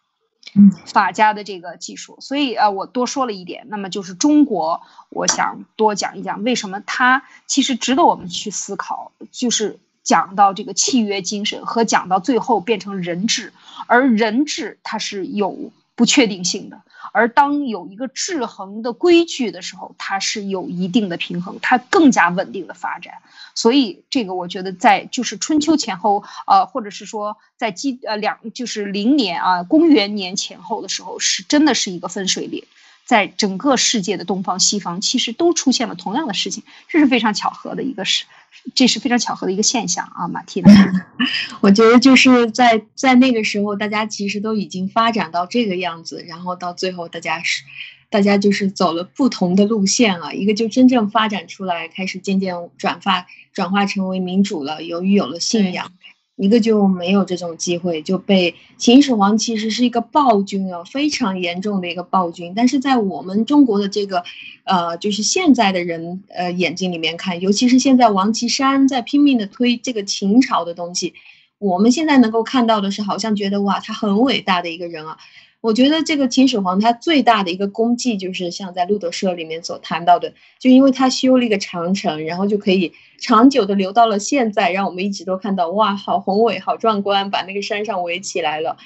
[0.85, 2.17] 法家的这个技术。
[2.21, 3.65] 所以呃，我多说了一点。
[3.69, 13.53] 那么就是中国，我想多讲一讲为什么它其实值得我们去思考，就是讲到这个契约精神和讲到最后变成人质，
[13.87, 16.81] 而人质它是有不确定性的。
[17.15, 23.13] 而当有一个制衡的规矩的时候，它是有一定的平衡，它更加稳定的发展。
[23.53, 32.65] 所以这个我觉得在就是春秋前后，呃，或者是说在基呃两就是零年啊，公元年前后的时候，是真的是一个分水岭。
[33.05, 38.25] 在整个世界的东方西方，其实都出现了同样的事情，这是非常巧合的一个事，
[38.73, 41.05] 这是非常巧合的一个现象啊，马蒂娜。
[41.61, 47.63] 我觉得就是在在那个时候，大家其实都已经发展到这个样子，然后到最后，大家是
[48.09, 55.91] 大家就是走了不同的路线了，一个就真正发展出来，开始渐渐转化转化成为民主了，由于有了信仰。
[56.37, 62.53] 一个就没有这种机会，就被秦始皇其实是一个暴君啊，非常严重的一个暴君。
[62.55, 64.23] 但是在我们中国的这个，
[64.65, 71.13] 呃，就是现在的人呃眼睛里面看，尤其是现在王岐山在拼命的推这个秦朝的东西，
[71.57, 75.17] 我们现在能够看到的是，好像觉得哇，他很伟大的一个人啊。
[75.65, 88.77] 我觉得这个秦始皇他最大的一个功绩，就是像在路德社里面所谈到的，就因为他修了一个长城，然后就可以长久的留到了现在，让我们一直都看到，哇，好宏伟，好壮观，把那个山上围起来了。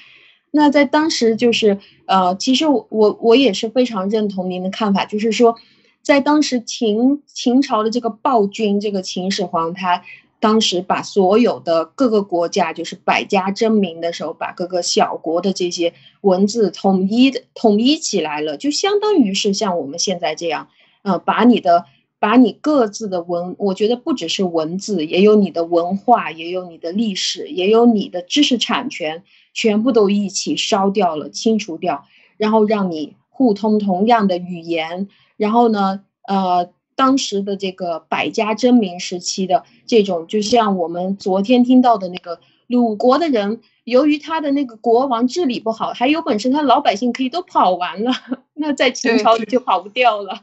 [0.52, 1.76] 那在当时就是
[2.06, 5.56] 呃，其实我我我也是非常认同您的看法，就是说，
[6.00, 10.02] 在当时秦秦朝的这个暴君，这个秦始皇他。
[10.40, 20.68] 当时把所有的各个国家，就是百家争鸣的时候，把各个小国的这些文字统一的统一起来了，就相当于是像我们现在这样，
[21.02, 21.84] 呃，把你的
[22.18, 29.22] 把你各自的文，我觉得不只是文字，也有你的文化，也有你的历史，也有你的知识产权，
[29.52, 32.06] 全部都一起烧掉了，清除掉，
[32.38, 36.70] 然后让你互通同样的语言，然后呢，呃。
[37.00, 48.12] 当时的这个百家争鸣时期的这种，就像我们昨天听到的那个鲁国的人，由于他的那个国王治理不好，还有本身，他老百姓可以都跑完了，
[48.52, 50.42] 那在秦朝你就跑不掉了。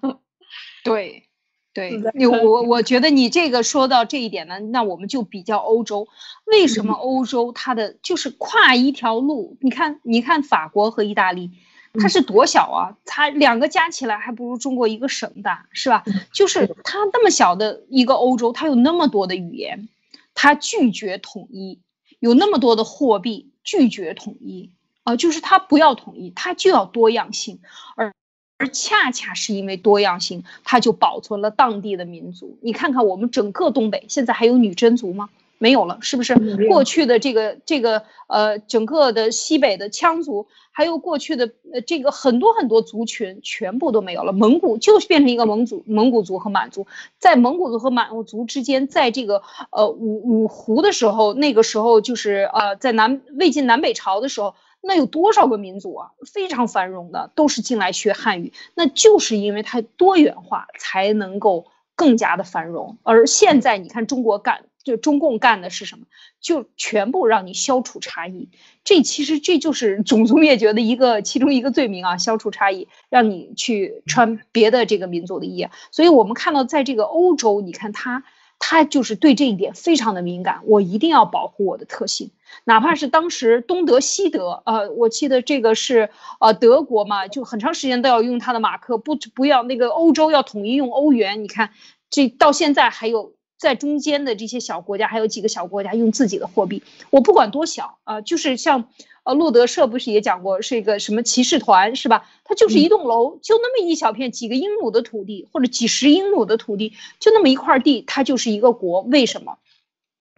[0.84, 1.26] 对，
[1.76, 6.08] 对，我我觉得你这个说到这一点呢，那我们就比较欧洲，
[6.48, 9.58] 为什么欧洲它的就是跨一条路？
[9.62, 11.52] 你看，你看法国和意大利。
[12.00, 12.98] 它是多小啊！
[13.06, 16.04] 它两个加起来还不如中国一个省大，是吧？
[16.32, 19.90] 就是它那么小的一个欧洲，它有那么多的语言，
[20.34, 21.80] 它拒绝统一；
[22.20, 24.72] 有那么多的货币，拒绝统一
[25.04, 25.16] 啊！
[25.16, 27.60] 就是它不要统一，它就要多样性，
[27.96, 28.14] 而
[28.58, 32.58] 而恰恰是因为多样性，它就保存了当地的民族。
[32.62, 35.30] 你看看我们整个东北，现在还有女真族吗？
[35.58, 36.36] 没有了，是不是？
[36.68, 44.32] 过去的这个这个呃，整个的西北的羌族，还有过去的呃这个很多很多族群，全部都没有了。
[44.32, 46.86] 蒙古就是变成一个蒙族、蒙古族和满族，
[47.20, 49.42] 在蒙古族和满族之间，在这个
[49.72, 56.12] 呃五五胡的时候，那个时候就是呃在南魏晋南北朝的时候，那有多少个民族啊？
[56.32, 62.98] 非常繁荣的，都是进来学汉语，那就是因为它多元化，才能够更加的繁荣。
[63.02, 64.66] 而现在你看中国干。
[64.88, 66.06] 就中共干的是什么？
[66.40, 68.50] 就全部让你消除差异，
[68.84, 72.18] 这其实这就是种族灭绝的一个其中一个罪名啊！
[72.18, 75.68] 消除差异，让你去穿别的这个民族的衣。
[75.92, 78.24] 所以我们看到，在这个欧洲，你看他
[78.60, 80.62] 他就是对这一点非常的敏感。
[80.66, 82.32] 我一定要保护我的特性，
[82.64, 86.10] 哪怕是当时东德西德，呃，我记得这个是
[86.40, 91.44] 呃德国嘛，就很长时间都要用它的马克，不不要那个欧洲要统一用欧元。
[91.44, 91.72] 你看
[92.10, 93.34] 这到现在还有。
[93.58, 96.84] 在中间的这些小国家，还有几个小国家用自己的货币。
[97.10, 98.90] 我不管多小啊，就是像
[99.24, 102.30] 呃路德社不是也讲过，是一个什么骑士团是吧？
[102.44, 109.02] 它就是一栋楼，就那么一小片几个英亩的土地，或者几十英亩的土地，就那么一块地，它就是一个国。
[109.02, 109.58] 为什么？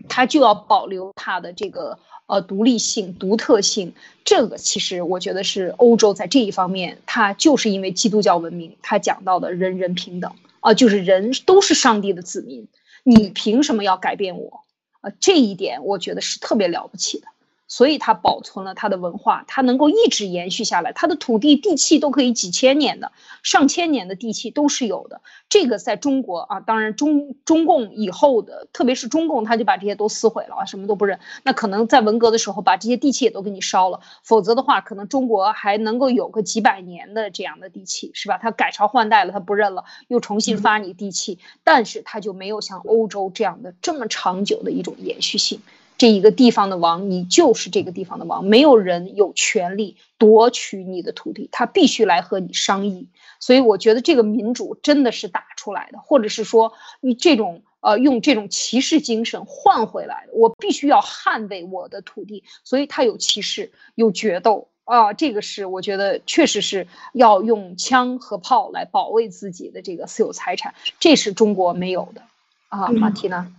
[0.07, 3.93] 它就要保留它的这个呃独立性、独特性。
[4.23, 12.69] 这个其实我觉得是欧洲在这一方面，它就是因为基督教文明，它讲到的人人平等啊，就是人都是上帝的子民。
[13.03, 14.63] 你凭什么要改变我？
[15.01, 17.27] 啊，这一点我觉得是特别了不起的。
[17.69, 23.13] 所以它保存了它的文化，它能够一直延续下来，它的土地地契都可以几千年的、
[23.43, 25.21] 上千年的地契都是有的。
[25.47, 31.19] 这个在中国啊，当然中中共以后的，特别是中共，他就把这些都撕毁了啊，什么都不认。
[31.43, 38.39] 那可能在文革的时候把这些地契也都给你烧了，否则的话，可能中国还能够有个几百年的这样的地契，是吧？
[38.39, 45.61] 他改朝换代了，他不认了，又重新发你地契，但是他就没有像欧洲这样的这么长久的一种延续性。
[45.99, 53.09] 这一个地方的王，你就是这个地方的王，没有人有权利夺取你的土地，他必须来和你商议。
[53.39, 56.71] 所以我觉得这个民主真的是打出来的，或者是说
[57.01, 64.69] 你这种呃用这种骑士精神换回来的，我必须要捍卫我的土地，所以他有骑士，有决斗。
[64.85, 72.23] 啊，这个是我觉得确实是要用枪和炮来保卫自己的这个私有财产，这是中国没有的。
[72.69, 73.51] 啊，马蒂娜。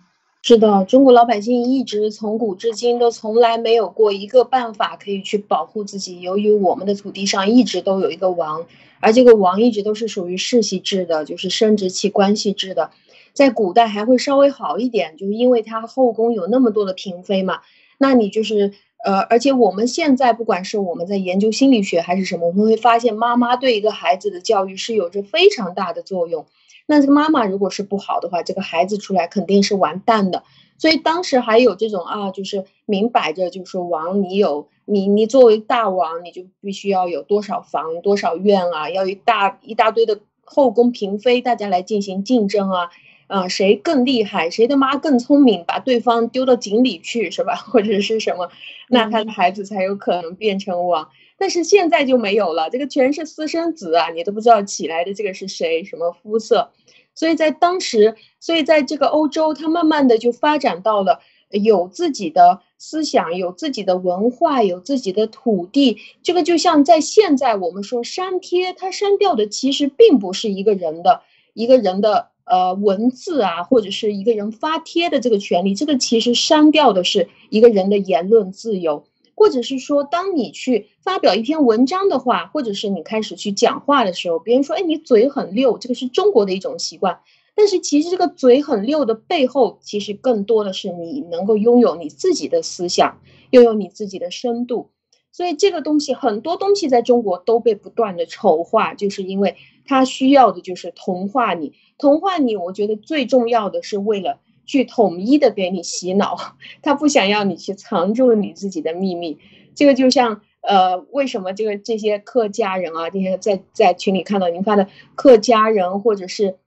[0.43, 6.22] 是的，中国老百姓一直从古至今都从来没有过一个办法可以去保护自己。
[6.22, 8.66] 由于我们的土地上一直都有一个王，
[9.01, 12.91] 而这个王一直都是属于世袭制的，就是生殖器关系制的。
[13.34, 17.61] 在古代还会稍微好一点，就是因为他后宫有那么多的嫔妃嘛。
[17.99, 18.72] 那你就是
[19.05, 26.47] 呃，而且我们现在不管是我们在研究心理学还是什么，我们会发现妈妈对一个孩子的教育是有着非常大的作用。
[26.91, 30.43] 那这个妈妈如果是不好的话，这个孩子出来肯定是完蛋的。
[30.76, 42.91] 所以当时还有这种啊，就是明摆着就是说王，你有你你作为大王，你就必须要有多少房多少院啊，要一大一大堆的后宫嫔妃，大家来进行竞争啊，
[43.28, 47.55] 啊谁更厉害，谁的妈更聪明，把对方丢到井里去是吧？
[47.70, 48.51] 或者是什么，
[48.88, 51.09] 那他的孩子才有可能变成王。
[51.41, 56.70] 但是现在就没有了，这个全是私生子啊，你都不知道起来的这个是谁，什么肤色。
[57.14, 61.20] 所以在当时，所以在这个欧洲，它慢慢的就发展到了
[61.51, 65.97] 有自己的思想，有自己的文化，有自己的土地。
[66.22, 71.22] 这个就像在现在我们说删帖，它删掉的其实并不是一个人的
[71.55, 79.05] 一个人的呃文字啊，或者是一个人发帖的这个权利，这个其实删掉的是一个人的言论自由，
[79.41, 87.20] 或者是说，当你去发表一篇文章的话，或者是你开始去讲话的时候，别人说，哎，你嘴很溜，这个是中国的一种习惯。
[87.55, 93.18] 但是其实这个嘴很溜的背后，其实更多的是你能够拥有你自己的思想，
[93.49, 94.91] 拥有你自己的深度。
[95.32, 102.59] 所以这个东西很多东西在中国都被不断的丑化，就是因为它需要的就是同化你，同化你。
[102.59, 104.38] 我觉得最重要的是为了
[104.71, 106.37] 去统一的给你洗脑，
[106.81, 109.39] 他不想要你去藏住你自己的秘密。
[109.75, 116.59] 这个就像呃，为什么这个这些客家人啊，这些在在群里看到您发的客家人或者是。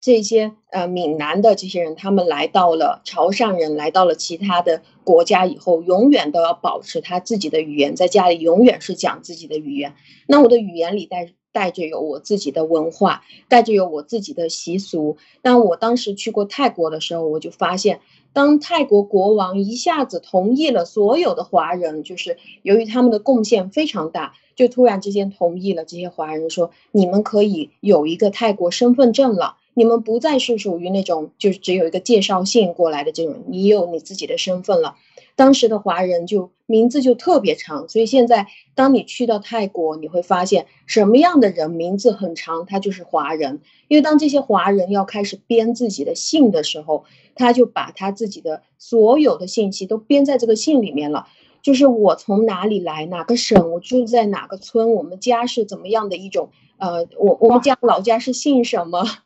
[0.00, 9.96] 这些呃闽南的这些人，他们来到了潮汕人，来到了其他的国家以后，永远都要保持他自己的语言，在家里永远是讲自己的语言。
[10.28, 15.16] 那我的语言里带带着有我自己的文化，带着有我自己的习俗。
[15.42, 17.98] 但我当时去过泰国的时候，我就发现，
[18.32, 29.56] 当泰国国王一下子同意了所有的华人，就是由于他们的贡献非常大，就突然之间同意了这些华人说，你们可以有一个泰国身份证了。
[29.74, 34.94] 你们不再是属于那种就是只有一个介绍信过来的这种，你有你自己的身份了。
[35.38, 43.60] 当时的华人就名字就特别长，所以现在当你去到泰国，你会发现什么样的人名字很长，他就是华人。
[43.86, 47.04] 因为当这些华人要开始编自己的姓的时候，
[47.36, 51.28] 他就把他自己的所有的信息都编在这个信里面了，
[51.62, 59.04] 就是我从哪里来，哪个省，我住在哪个村，我们家是怎么样的一种，呃，我我们家老家是姓什么。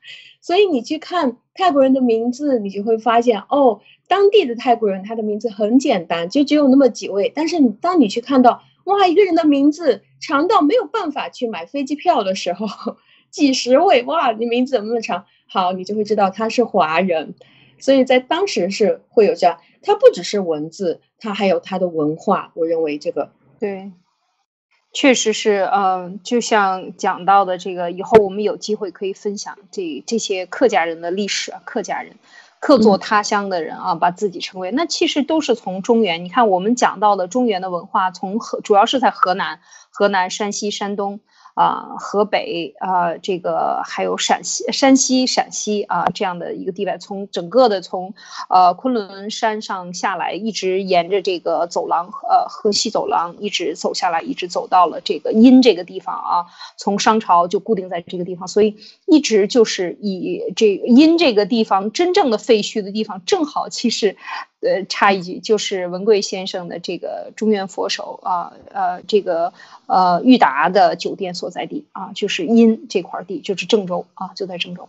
[0.43, 3.81] 所以你去看泰国人的名字，你就会发现哦，
[4.13, 7.33] 当地的泰国人他的名字很简单，就只有那么几位。
[7.35, 12.99] 但是你当你去看到哇，一个人的名字长到没有办法去买飞机票的时候，
[13.31, 15.25] 几十位哇，你名字怎么那么长？
[15.49, 17.35] 好，你就会知道他是华人。
[17.79, 22.53] 所以在当时是会有这样，他不只是文字，他还有他的文化。
[22.55, 23.93] 我认为这个对。
[24.93, 32.17] 确实是，嗯，就像讲到的这个，以后我们有机会可以分享这这些客家人的历史啊，客家人，
[32.63, 36.25] 客座他乡的人啊，把自己称为那其实都是从中原。
[36.25, 39.59] 你看我们讲到的中原的文化，从河主要是在河南、
[39.91, 41.19] 河南、山西、山东。
[41.55, 48.15] 啊，河北啊，这个还有陕西、山西、陕西啊，这样的一个地带，从整个的从
[48.49, 56.47] 呃昆仑山上下来，一直沿着这个走廊，呃河西走廊一直走下来，一直走到了这个阴这个地方啊。
[56.77, 58.77] 从商朝就固定在这个地方，所以
[59.07, 64.17] 一直就是以这阴这个地方真正的废墟的地方，正好其实。
[64.63, 69.53] 呃，插一句，就是文贵先生的这个中原佛手啊，呃，这个
[69.87, 74.89] 呃裕达的酒店所在地啊，就是殷这块地，就是郑州啊，就在郑州，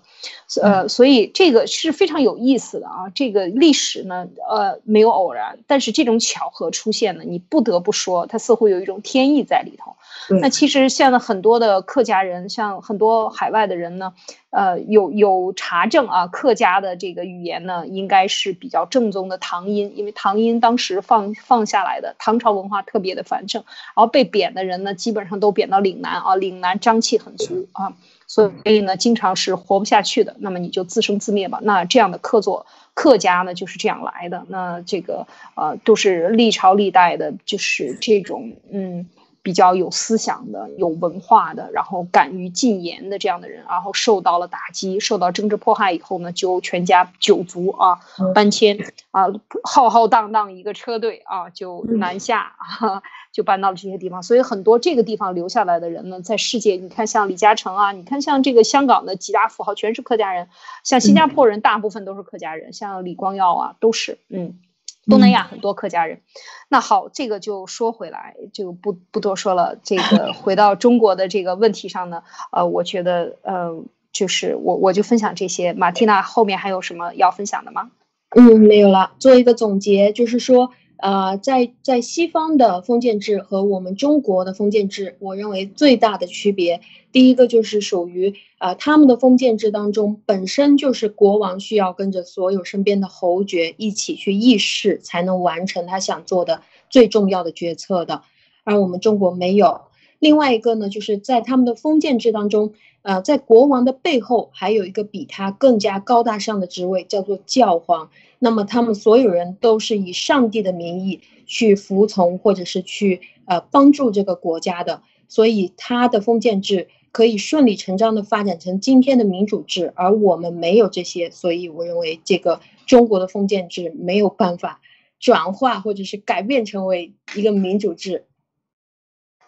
[0.62, 3.10] 呃，所以这个是非常有意思的啊。
[3.16, 9.96] 这个历史呢，呃，没有偶然，但是这种巧合出现呢，你不得不说，它似乎有一种天意在里头。
[10.42, 14.14] 那其实现在很多的客家人，像很多海外的人呢。
[14.56, 27.94] 呃，有有查证啊，客家的这个语言呢，应该是比较正宗的唐音，因为唐音当时放放下来的，唐朝文化特别的繁盛，然后被贬的人呢，基本上都贬到岭南啊，岭南瘴气很足啊，
[28.28, 31.60] 所以呢，经常是活不下去的，那么你就自生自灭吧。
[31.64, 39.10] 那这样的客作客家呢，就是这样来的，那这个呃，都是历朝历代的，就是这种嗯。
[39.44, 48.00] 比较有思想的、有文化的，然后敢于进言的这样的人，然后受到了打击，受到政治迫害以后呢，就全家九族啊
[48.34, 48.78] 搬迁
[49.12, 49.26] 啊，
[49.64, 52.54] 浩浩荡荡一个车队啊就南下，
[53.34, 54.24] 就搬到了这些地方。
[54.24, 60.48] 所以很多这个地方留下来的人呢，在世界，你看像李嘉诚啊，你看像这个香港的几大富豪全是客家人，
[60.86, 64.58] 像新加坡人大部分都是客家人，像李光耀啊都是嗯。
[65.06, 66.22] 东南亚很多客家人，
[66.70, 69.78] 那好，这个就说回来，就不不多说了。
[69.84, 75.74] 这个 回到中国的这个问题上呢，呃，我觉得，呃，就是我我就分享这些。
[75.74, 77.92] 马蒂娜后面还有什么要分享的吗？
[78.36, 79.12] 嗯，没有了。
[79.20, 80.72] 做一个总结，就是说。
[81.04, 86.80] 呃，在在西方的封建制和我们中国的封建制，我认为最大的区别，
[87.12, 98.22] 第一个就是属于呃他们的封建制当中，本身就是国王需要跟着所有身边的侯爵一起去议事，才能完成他想做的最重要的决策的，
[98.64, 99.82] 而我们中国没有。
[100.24, 102.72] 另外一个呢，就是在他们的封建制当中，
[103.02, 108.10] 呃，在国王的背后还有一个比他更加高大上的职位，叫做教皇。
[108.40, 124.80] 那么他们所有人都是以上帝的名义去服从或者是去呃帮助这个国家的，所以他的封建制可以顺理成章的发展成今天的民主制，而我们没有这些，所以我认为这个中国的封建制没有办法
[125.20, 128.24] 转化或者是改变成为一个民主制。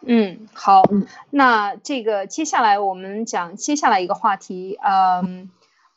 [0.05, 0.83] 嗯，好，
[1.29, 5.49] 那这个接下来我们讲接下来一个话题，嗯，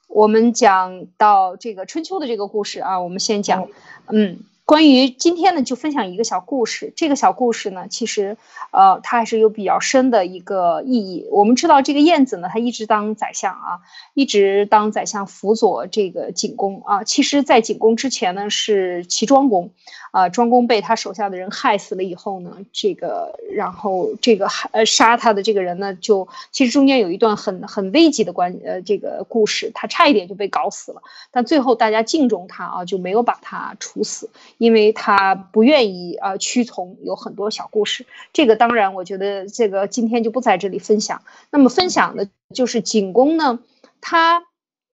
[0.08, 3.68] 我们讲到这个春秋的这个故事啊，我们先讲，
[4.08, 4.40] 嗯。
[4.68, 6.92] 关于今天呢，就分享一个小故事。
[6.94, 8.36] 这个小故事呢，其实，
[8.70, 11.26] 呃，它还是有比较深的一个意义。
[11.30, 13.80] 我们知道，这个晏子呢，他一直当宰相啊，
[14.12, 17.02] 一直当宰相辅佐这个景公啊。
[17.02, 19.70] 其实，在景公之前呢，是齐庄公，
[20.10, 31.00] 啊，庄公被他手下的人害死了以后呢，这个，然后这个害呃杀他的这个人呢，就其实中间有一段很很危急的关呃这个故事，他差一点就被搞死了，
[31.30, 34.28] 但最后大家敬重他啊，就没有把他处死。
[34.58, 38.04] 因为他不愿意啊屈从，有很多小故事。
[38.32, 41.22] 这个当然，我觉得这个今天就不在这里分享。
[41.50, 43.60] 那么分享的就是景公呢，
[44.00, 44.44] 他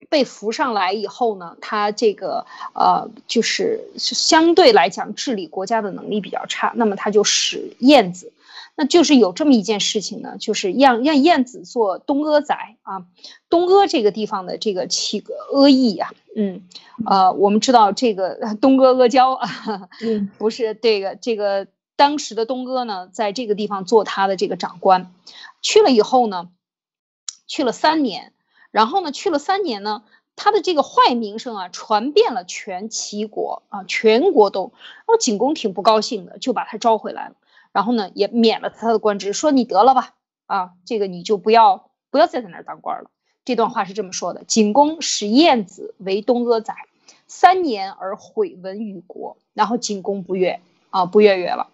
[0.09, 2.45] 被扶上来以后呢，他这个
[2.75, 6.73] 呃就是相对来讲治理国家的能力比较差。
[6.75, 8.33] 那么他就使晏子。
[8.75, 13.05] 那就是有这么一件事情呢，就是让让晏子做东阿宰啊，
[13.51, 16.63] 东阿这个地方的这个七个阿邑呀，嗯，
[17.05, 19.49] 呃，我们知道这个东阿阿胶啊，
[20.01, 25.13] 嗯，不是这个这个当时的东阿呢，在这个地方做他的这个长官，
[25.61, 26.49] 去了以后呢，
[27.47, 28.33] 去了三年，
[28.71, 30.03] 然后呢，去了三年呢，
[30.35, 37.35] 他的这个坏名声啊，传遍了全齐国啊，全国都，然后景公挺不高兴的，就把他招回来了。
[37.73, 40.15] 然后呢，也免了他的官职，说你得了吧，
[40.45, 43.11] 啊，这个你就不要不要再在那儿当官了。
[43.47, 46.77] 这段话是这么说的：景公使晏子为东阿宰，
[47.27, 49.39] 三年而毁文于国。
[49.55, 50.61] 然后景公不悦
[50.91, 51.71] 啊，不悦悦了，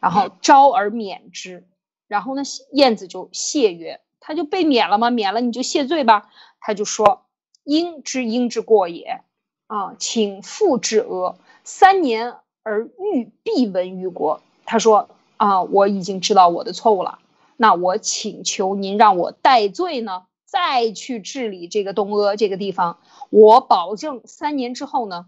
[0.00, 1.66] 然后招而免之。
[2.08, 2.42] 然后呢，
[2.72, 5.10] 晏子就谢曰，他就被免了吗？
[5.10, 6.30] 免了你就谢罪吧。
[6.60, 7.26] 他就说：
[7.62, 9.20] 应之应之过也，
[9.66, 11.36] 啊，请复之阿。
[11.62, 14.40] 三年而欲必闻于国。
[14.64, 15.10] 他说。
[15.42, 17.18] 啊，我已经知道我的错误了，
[17.56, 25.26] 那我请求您让我戴罪呢，再去治理这个东阿这个地方，我保证三年之后呢，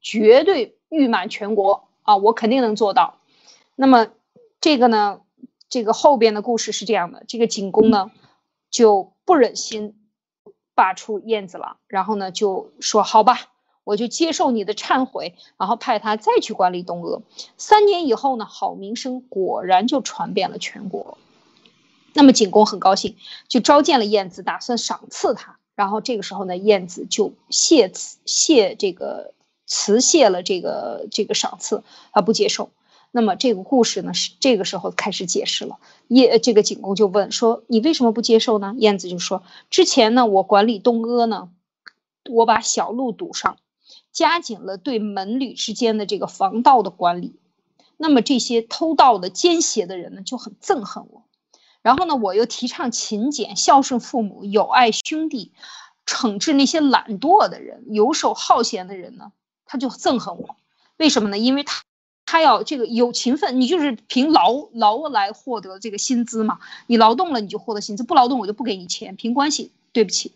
[0.00, 1.88] 绝对誉满全国。
[2.00, 3.18] 啊，我肯定能做到。
[3.76, 4.08] 那么
[4.58, 5.20] 这个呢，
[5.68, 8.10] 这个后边的故事是这样的，这个景公呢
[8.70, 9.94] 就不忍心
[10.74, 13.51] 罢黜晏子了，然后呢就说好吧。
[13.84, 17.22] 我就接受你的忏悔，然后派他再去管理东阿。
[17.56, 21.18] 三年以后呢，好名声果然就传遍了全国。
[22.14, 23.16] 那么景公很高兴，
[23.48, 25.58] 就召见了晏子，打算赏赐他。
[25.74, 29.32] 然后这个时候呢，晏子就谢辞谢这个
[29.66, 32.70] 辞谢了这个这个赏赐，他不接受。
[33.10, 35.78] 那么这个故事呢，是这个时候开始解释了。
[36.08, 41.48] 晏这个景公就问说：“你为什么不接受呢？”晏子就说：“之前呢，我管理东阿呢，
[42.30, 43.56] 我把小路堵上。”
[44.12, 47.34] 加紧了对门旅之间的这个防盗的管理，
[47.96, 51.24] 那么这些偷盗的奸邪的人呢就很憎恨我，
[51.82, 55.52] 然后呢我又提倡勤俭、孝顺父母、友爱兄弟，
[56.06, 59.32] 惩治那些懒惰的人、游手好闲的人呢，
[59.64, 60.56] 他就憎恨我。
[60.98, 61.38] 为什么呢？
[61.38, 61.82] 因为他
[62.26, 69.72] 他要这个有勤奋，你就是凭劳劳来获得这个薪资嘛，你劳动了你就获得薪资，不劳动我就不给你钱，凭关系。
[69.94, 70.32] 对不起，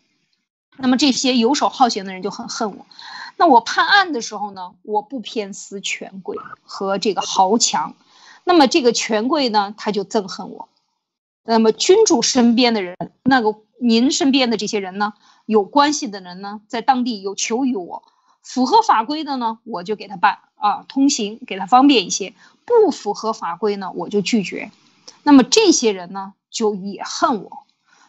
[0.78, 2.86] 那么这些游手好闲的人就很恨我。
[3.36, 7.94] 那我判案的时候呢，我不偏私权贵和这个豪强，
[8.44, 10.68] 那么这个权贵呢，他就憎恨我。
[11.44, 15.12] 那么君主身边的人，那个您身边的这些人呢，
[15.44, 18.02] 有关系的人呢，在当地有求于我，
[18.42, 22.32] 符合法规的呢，我就给他办啊，通行给他方便一些；
[22.64, 24.70] 不符合法规呢，我就拒绝。
[25.22, 27.66] 那么这些人呢，就也恨我。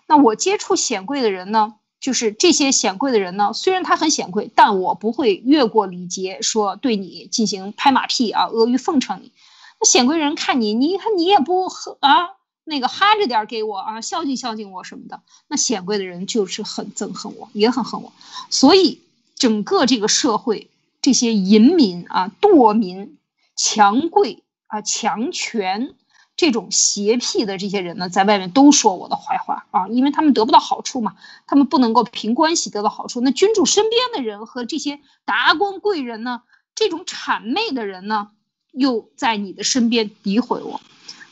[0.07, 1.75] 那我接触显贵的人呢？
[2.07, 9.33] 就是这些显贵的人呢，虽然他很显贵，但我不会越过礼节说对你进行拍马屁啊，阿谀奉承你。
[9.81, 12.29] 那显贵人看你，你看你也不呵啊，
[12.63, 15.19] 那个哈着点给我啊，孝敬孝敬我什么的。
[15.49, 18.13] 那显贵的人就是很憎恨我，也很恨我。
[18.49, 19.01] 所以
[19.35, 20.69] 整个这个社会，
[21.01, 23.17] 这些淫民啊、惰民、
[23.57, 25.93] 强贵啊、强权。
[26.37, 31.15] 这种邪僻的这些人呢，在外面都说我的坏话啊，因为他们得不到好处嘛，
[31.47, 33.19] 他们不能够凭关系得到好处。
[33.21, 36.43] 那君主身边的人和这些达官贵人呢，
[36.75, 38.29] 这种谄媚的人呢，
[38.71, 40.79] 又在你的身边诋毁我。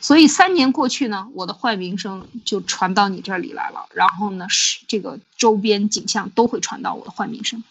[0.02, 7.64] 所以三年过去呢，我的坏名声就传到你这里来了，然后呢，是这个周边景象都会传到我的坏名声。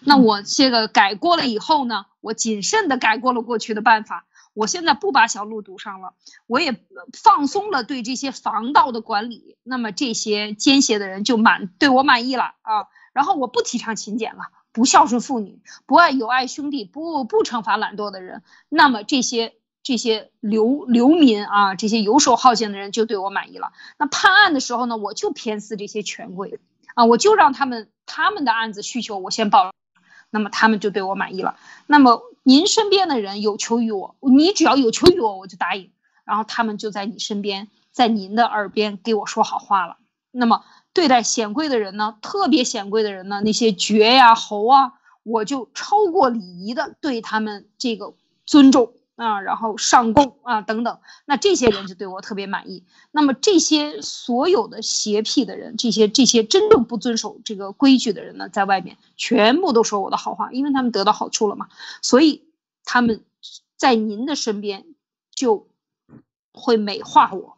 [0.00, 4.24] 那我这个改过了以后呢，我谨慎的改过了过去的办法，
[4.54, 6.14] 我现在不把小路堵上了，
[6.46, 6.80] 我也
[7.12, 14.40] 放松了对这些防盗的管理，那么这些奸邪的人就满对我满意了啊，然后我不提倡勤俭了。
[14.72, 23.70] 不孝顺妇女，不爱友爱兄弟，不不惩罚懒惰的人，那么这些这些流流民啊，这些游手好闲的人就对我满意了。
[23.98, 26.58] 那判案的时候呢，我就偏私这些权贵
[26.96, 29.72] 啊，我就让他们他们的案子需求我先报，
[30.34, 31.54] 那么他们就对我满意了。
[31.86, 35.90] 那么您身边的人有求于我，你只要有求于我，我就答应，
[36.24, 39.96] 然后他们就在你身边，在您的耳边给我说好话了。
[40.32, 40.64] 那么。
[40.94, 44.92] 对待显贵的人呢，特别显贵的人呢，那些爵呀、侯啊，
[45.24, 48.14] 我就超过礼仪的对他们这个
[48.46, 52.84] 尊重啊，然后上供啊等等，那这些人就对我特别满意。
[53.12, 61.68] 那么这些所有的邪僻的人，这些这些真正不遵守这个规矩的人呢，在外面全部都说我的好话，因为他们得到好处了嘛，
[62.02, 62.44] 所以
[62.84, 63.22] 他们
[63.76, 64.84] 在您的身边
[65.34, 65.68] 就
[66.52, 67.56] 会美化我。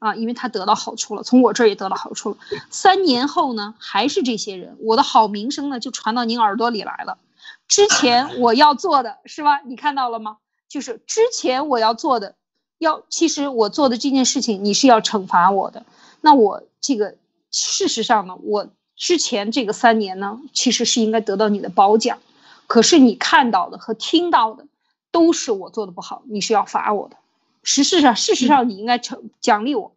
[0.00, 2.36] 啊，因为他得到好处了，从我这儿也得到好处了。
[2.70, 7.18] 三年后呢，还是这些人，我的好名声呢就传到您耳朵里来了。
[7.66, 9.58] 之前我要做的是吧？
[9.62, 10.36] 你看到了吗？
[10.68, 12.34] 就是之前我要做的，
[12.78, 15.86] 要其实我做的这件事情，你是要惩罚我的。
[16.20, 17.16] 那我这个
[17.50, 22.18] 事实上呢，我之前这个三年呢，其实是应该得到你的褒奖，
[22.66, 24.66] 可是你看到的和听到的
[25.10, 27.16] 都是我做的不好，你是要罚我的。
[27.62, 29.92] 事实上，事实上你应该惩奖励我，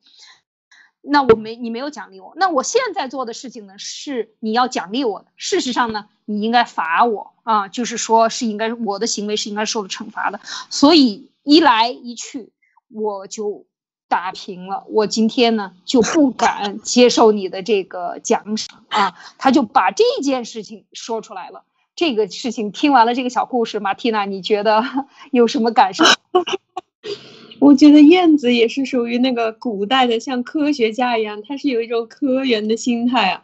[1.01, 5.25] 那我没你没有奖励我，那我现在做的事情呢是你要奖励我的。
[5.35, 10.39] 事实上呢，你应该罚我啊，就是说是应该我的行为是应该受到惩罚的。
[10.69, 12.51] 所以一来一去，
[12.89, 13.65] 我就
[14.07, 14.85] 打平了。
[14.89, 21.63] 我今天呢就不敢接受你的这个奖赏啊，他就把这件事情说出来了。
[21.95, 24.83] 这个事情听完了这个小故事，马蒂娜，你觉得
[25.31, 26.03] 有什么感受？
[27.61, 33.43] 我觉得燕子也是属于那个古代的，像科学家一样，他是有一种科研的心态啊，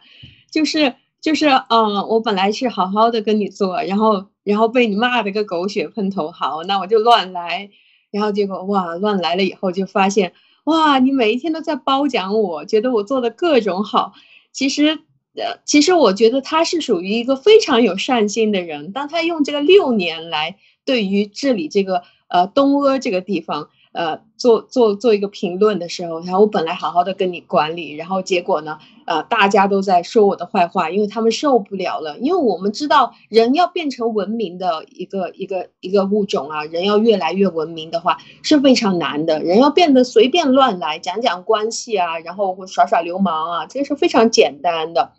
[0.50, 7.70] 就是就是，嗯，我本来是好好的跟你做，然后然后被你骂的个狗血喷头，好，那我就乱来，
[8.10, 10.32] 然后结果哇，乱来了以后就发现，
[10.64, 14.14] 哇，你每一天都在褒奖我，觉得我做的各种好，
[14.50, 14.98] 其实，
[15.36, 23.70] 呃，其实我觉得他是属于一个非常有善心的人，当他用这个六年来对于治理这个呃东阿这个地方。
[23.92, 32.18] 呃，做做做一个评论的时候，然后我本来好好的跟你管理，然后结果呢，呃，大家都在说我的坏话，因为他们受不了了。
[32.18, 39.42] 因为我们知道，人要变成文明的一个一个一个物种啊，人要越来越文明的话是非常难的。
[39.42, 45.12] 人要变得随便乱来，讲讲关系啊，然后耍耍流氓啊，这是非常简单的。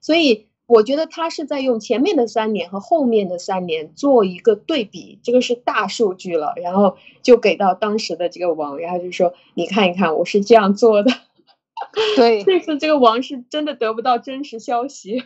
[0.00, 0.45] 所以。
[0.66, 11.12] 我觉得他是在用前面的三年和后面的三年做一个对比，这个是大数据了，然后就给到当时的这个王，然后就说你看一看，我是这样做的。
[12.16, 15.22] 对， 这次这个王是真的得不到真实消息，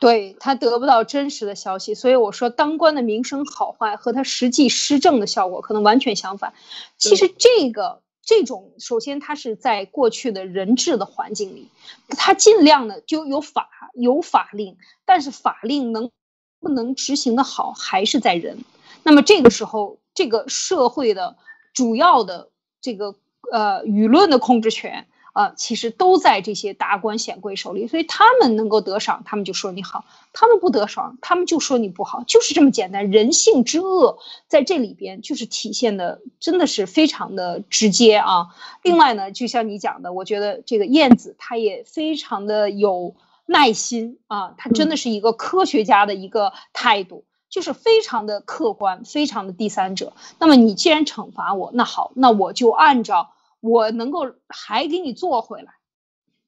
[0.00, 6.52] 对他得不到真实的消息，所以我说当官的名声好坏和他实际施政的效果可能完全相反。
[6.98, 8.02] 其实这个。
[8.30, 11.66] 这种首先，它是在过去的人治的环境里，
[12.10, 16.12] 它尽量的就有法有法令，但是法令能
[16.60, 18.64] 不能执行的好，还是在人。
[19.02, 21.38] 那么这个时候，这个社会的
[21.74, 22.50] 主要的
[22.80, 23.16] 这个
[23.50, 25.08] 呃舆论的控制权。
[25.32, 33.10] 啊，其实都在这些达官显贵手里，所以他们能够得赏，他们就说你好；他们不得赏，他们就说你不好，就是这么简单。
[33.10, 34.18] 人性之恶
[34.48, 38.48] 在这里边就是体现的，真的是非常的直接啊。
[38.82, 43.14] 另外呢，就像你讲的，我觉得这个燕子他也非常的有
[43.46, 50.12] 耐心啊，他真的是一个科学家的一个态度，就是非常的客观，非常的第三者。
[50.38, 53.30] 那么你既然惩罚我，那好，那我就按照。
[53.60, 55.74] 我能够还给你做回来，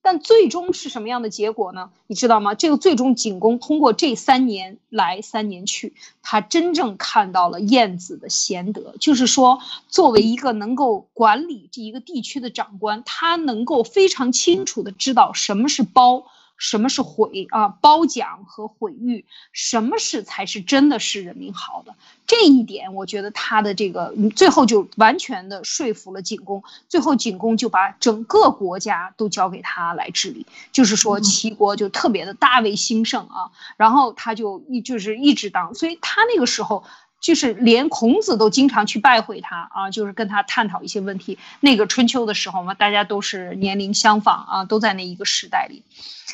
[0.00, 1.90] 但最终是什么样的结果呢？
[2.06, 2.54] 你知道吗？
[2.54, 16.26] 这个最终景公通过这三年来三年去，他真正看到了晏子的贤德，就是说，作为一个能够管理这一个地区的长官，他能够非常清楚的知道什么是包。
[16.62, 17.66] 什么是毁啊？
[17.66, 21.96] 褒奖和毁誉，什么是才是真的是人民好的？
[22.24, 26.62] 这一点，我觉得他的这个最后就完全的说服了景公。
[26.88, 33.50] 最后景公就把整个国家都交给他来治理，就是说齐国就特别的大为兴盛啊。
[33.76, 36.84] 然后他就一就是一直当，所以他那个时候
[37.22, 41.38] 就是连孔子都经常去拜会他啊，就是跟他探讨一些问题。
[41.60, 45.82] 那个春秋的时候嘛，大家都是年龄相仿啊，都在那一个时代里。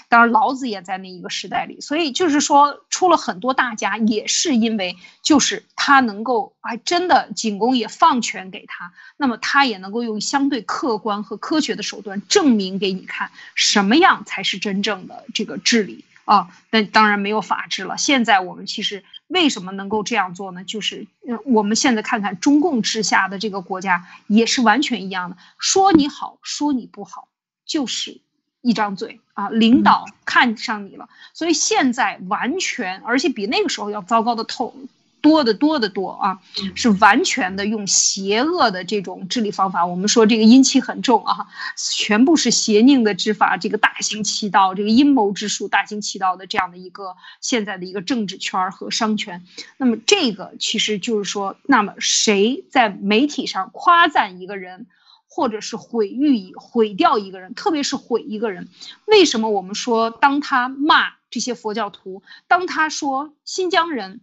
[0.09, 16.49] 当然，老子也在那一个时代里，所以就是说，出了很多大家，也是因为就是他能够，还真的景公也放权给他，那么他也能够用相对客观和科学的手段证明给你看，什么样才是真正的这个治理啊？
[16.71, 17.99] 但当然没有法治了。
[17.99, 20.65] 现在我们其实为什么能够这样做呢？
[20.65, 21.07] 就是，
[21.45, 27.29] 我们现在看看中共之下的这个国家也是完全一样的，说你好，说你不好，
[27.65, 28.21] 就是。
[28.61, 34.75] 一张嘴啊，领导看上你了，所以现在完全，而且比那个时候要糟糕的透
[35.21, 36.41] 多得多得多啊，
[36.75, 39.85] 是完全的用邪恶的这种治理方法。
[39.85, 41.47] 我们说这个阴气很重啊，
[41.77, 49.45] 全部是邪佞的之法，这个大行其道，这个阴谋之术，大行其道的这样的一个现在的一个政治圈和商权。
[49.77, 54.87] 那么这个其实就是说，那么谁在媒体上夸赞一个人？
[55.31, 58.67] 或者是毁誉、毁掉一个人，特别是毁一个人。
[59.05, 64.21] 为什么我们说，当他骂这些佛教徒，当他说新疆人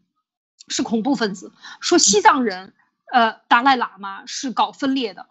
[0.68, 2.74] 是恐怖分子，说西藏人，
[3.12, 5.28] 呃，达赖喇嘛是搞分裂的。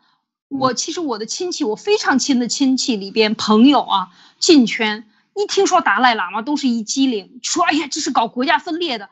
[0.48, 4.08] 我其实我的亲戚，我非常亲的亲戚里边朋友啊，
[4.38, 9.10] 进圈一听说达赖喇嘛都是一激灵，说哎呀，这是搞国家分裂的，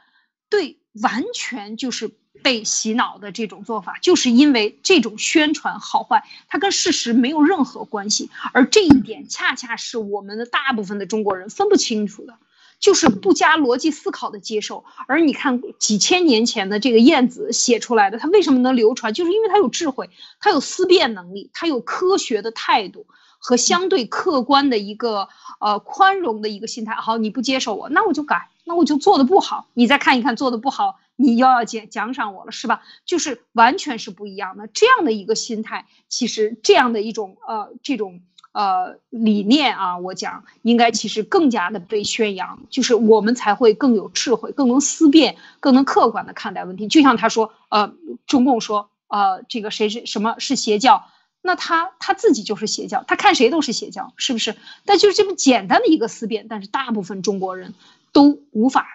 [0.49, 2.11] 对，完全就是。
[2.43, 12.39] 被洗脑的这种做法，就是因为这种宣传好坏，它跟事实没有任何关系，而这一点恰恰是我们的大部分的中国人分不清楚的，
[12.83, 14.85] 就是不加逻辑思考的接受。
[15.07, 19.15] 而你看几千年前的这个晏子写出来的，他为什么能流传？
[19.15, 20.11] 就是因为他有智慧，
[20.41, 23.07] 他有思辨能力，他有科学的态度
[23.39, 25.29] 和相对客观的一个
[25.61, 26.95] 呃宽容的一个心态。
[26.95, 30.99] 好，你不接受我，那我就改，那我就做的不好，你再看一看做的不好。
[31.15, 32.83] 你又要奖奖赏我了是吧？
[33.05, 38.23] 就是完全是不一样的这样的一个心态，其实这样的一种呃这种
[38.53, 46.87] 呃理念啊，我讲应该其实更加的被宣扬，就是我们才会更有智慧，更能思辨，更能客观的看待问题。
[46.87, 47.93] 就像他说，呃，
[48.27, 51.07] 中共说，呃，这个谁是什么是邪教，
[51.43, 54.57] 那他他自己就是邪教，他看谁都是邪教，是不是？
[54.85, 57.75] 但就是这么简单的一个思辨，但是大部分中国人
[58.13, 58.87] 都无法。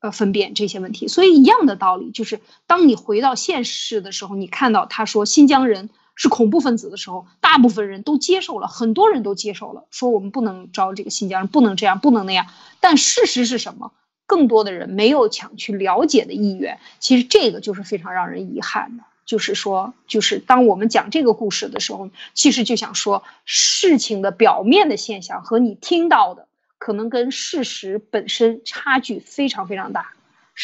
[0.00, 12.46] 呃，分辨这些问题，所以一样的道理，就是当你回到现实的时候，你看到他说新疆人是恐怖分子的时候，大部分人都接受了，很多人都接受了，说我们不能招这个新疆人，不能这样，不能那样。
[12.80, 13.92] 但事实是什么？
[14.26, 16.78] 更多的人没有想去了解的意愿。
[17.00, 26.46] 其实这个就是非常让人遗憾的，就是说，就是当我们讲这个故事的时候，其实就想说，事情的表面的现象和你听到的。
[26.78, 30.14] 可能跟事实本身差距非常非常大，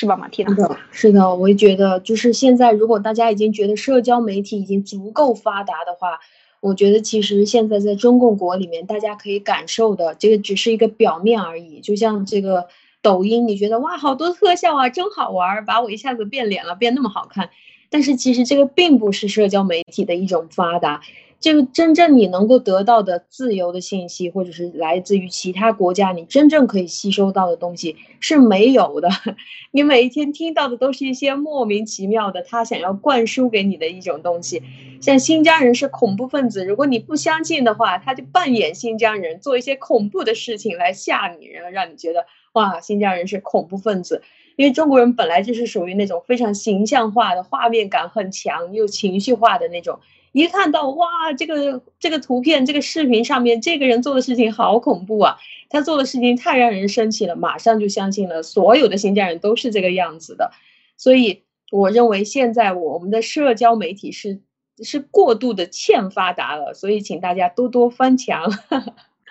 [0.01, 0.51] 是吧，马蒂娜？
[0.51, 6.21] 是的，是的，我也觉得，就是现在，如果大家已经觉得社交媒体已经足够发达的话，
[6.61, 11.81] 我觉得其实现在在中共国里面，大家可以感受的，这个只是一个表面而已。
[11.81, 12.69] 就像这个
[13.03, 17.51] 抖音，你觉得哇，好多特效啊，真好玩，把我一下子变脸了，变那么好看，
[17.91, 21.01] 但是其实这个并不是社交媒体的一种发达。
[21.41, 29.09] 这个真正你能够得到的自由的信息，或者是来自于其他国家，你真正可以吸收到的东西是没有的。
[29.71, 34.63] 你每一天听到的都是一些莫名其妙的，他想要灌输给你的一种东西。
[35.01, 44.23] 像新疆人是恐怖分子，如果你不相信的话，他就扮演新疆人，做一些恐怖的事情来吓你，然后让你觉得哇，新疆人是恐怖分子。
[44.57, 50.01] 因为中国人本来就是属于那种非常形象化的、画面感很强又情绪化的那种。
[50.39, 55.37] 一看到哇，这个这个图片、这个视频上面这个人做的事情好恐怖啊！
[55.69, 60.53] 他做的事情太让人生气了，马上就相信了所有的新疆人都是这个样子的。
[60.97, 64.41] 所以我认为现在我们的社交媒体是
[64.83, 68.51] 是过度的欠发达了，所以请大家多多翻墙。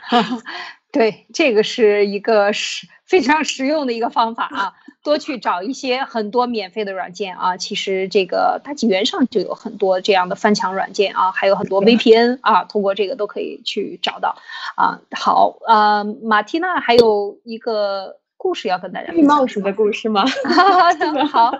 [0.98, 4.74] 对，这个是一个实非常实用的一个方法啊。
[5.04, 14.36] 多去找一些很多免费的软件啊，其实这个大纪元上就有很多这样的翻墙软件啊，还有很多 VPN 啊，通过这个都可以去找到
[14.76, 15.00] 啊。
[15.12, 19.14] 好，呃，马蒂娜还有一个故事要跟大家。
[19.14, 20.26] 绿帽子的故事吗？
[21.32, 21.52] 好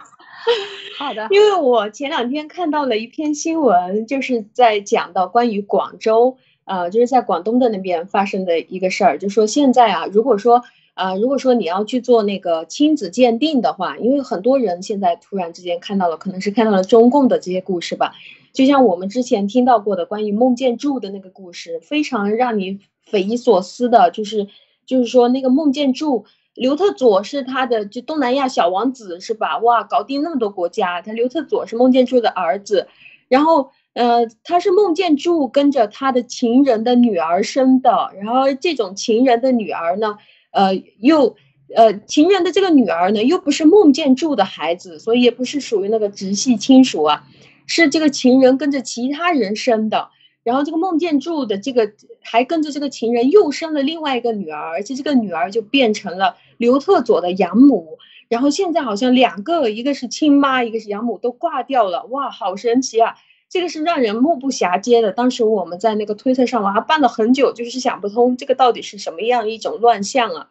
[0.98, 6.38] 好的，因为我前两天看到了一篇新闻，就是在讲到关于广州，
[6.68, 10.64] 呃，就是在广东的那边发生的一个事儿，就说现在啊，如果说。
[11.00, 18.14] 啊，如果说你要去做那个亲子鉴定的话，因为很多人现在突然之间看到了，可能是看到了中共的这些故事吧。
[18.52, 24.48] 就像我们之前听到过的关于孟建柱的那个故事，非常让你匪夷所思的，就是
[24.88, 29.60] 就是说那个孟建柱刘特佐是他的就东南亚小王子是吧？
[29.60, 31.04] 哇，搞定那么多国家。
[31.04, 32.88] 他刘特佐是孟建柱的儿子，
[33.28, 40.20] 然后呃，他是孟建柱跟着他的情人的女儿生的，然后这种情人的女儿呢，
[40.52, 41.36] 呃，又
[41.76, 47.26] 呃情人的这个女儿呢，又不是孟建柱的孩子，所以也不是属于那个直系亲属啊，
[47.66, 50.10] 是这个情人跟着其他人生的。
[50.44, 51.92] 然后这个孟建柱的这个
[52.22, 57.98] 还跟着这个情人又生了另外一个女儿，而且这个女儿就变成了刘特佐的养母。
[58.30, 62.06] 然后现在好像两个，一个是亲妈，一个是养母，都挂掉了。
[62.06, 63.16] 哇，好神奇啊！
[63.50, 65.12] 这个是让人目不暇接的。
[65.12, 70.50] 当时我们在那个推特上我还办了很久，就是想不通这个到底是什么样一种乱象啊。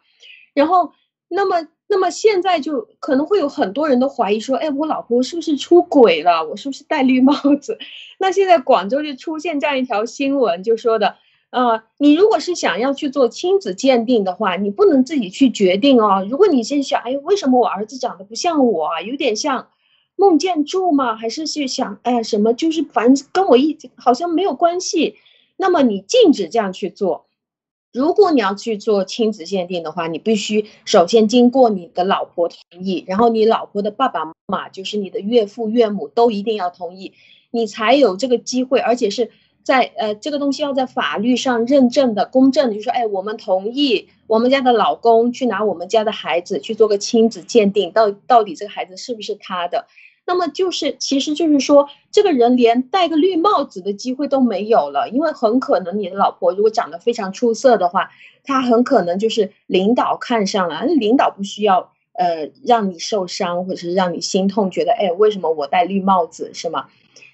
[0.53, 0.93] 然后，
[1.27, 1.67] 那么。
[1.89, 6.45] 那么现在就可能会有很多人都怀疑说，哎，我老婆是不是出轨了？
[6.45, 7.79] 我是不是戴绿帽子？
[8.19, 11.15] 那现在广州就出现这样一条新闻，就说的，
[11.49, 16.27] 呃，你如果是想要去做亲子鉴定的话，你不能自己去决定哦。
[16.29, 18.99] 如果你先想，哎，为什么我儿子长得不像我啊？
[19.01, 19.69] 有点像
[20.17, 21.15] 孟建柱吗？
[21.15, 22.53] 还是去想，哎呀，什么？
[22.53, 25.15] 就是反正跟我一好像没有关系。
[25.55, 27.27] 那么你禁止这样去做。
[27.93, 37.13] 如果你要去做亲子鉴定的话，你必须首先经过你的老婆同意，然后你老婆的爸爸妈妈，就是你的岳父岳母，都一定要同意，
[37.49, 39.31] 你才有这个机会，而且是
[39.63, 49.87] 在呃这个东西要在法律上认证的公证，就说哎，我们同意我们家的老公去拿我们家的孩子去做个亲子鉴定，到到底这个孩子是不是他的。
[50.27, 58.11] 那么就是，其实就是说，这个人连戴个绿帽子的机会都没有了，因为很可能你的老婆如果长得非常出色的话，
[58.43, 66.87] 她很可能就是领导看上了，领导不需要呃让你受伤或者是让你心痛，觉得哎为什么我戴绿帽子是吗？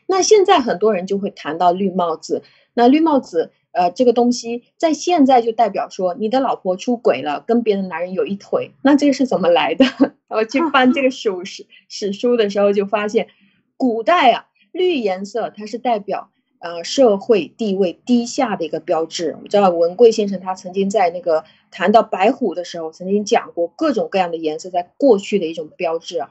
[0.06, 2.44] 那现在很多人就会谈到绿帽子，
[2.76, 3.52] 那绿帽子。
[3.74, 9.86] 呃，这个东西在现在就代表说你的老婆出轨了，跟别的男人有一腿，那这个是怎么来的？
[10.30, 13.28] 我去翻这个史史史书的时候就发现，
[13.76, 19.38] 古代啊，绿颜色它是代表呃社会地位低下的一个标志。
[19.42, 26.30] 我知道文贵先生他曾经在那个谈到白虎的时候，曾经讲过各种各样的颜色在过去的一种标志啊。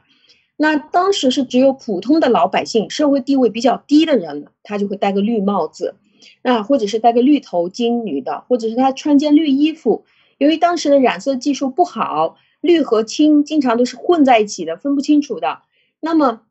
[0.57, 5.97] 那当时是只有普通的老百姓，社会地位比较低的人，他就会戴个绿帽子。
[6.43, 10.05] 啊，或者是戴个绿头巾，女的，或者是她穿件绿衣服。
[10.39, 15.63] 由于当时的染色技术不好，绿和青经常都是混在一起的，分不清楚的。
[16.01, 16.43] 那么，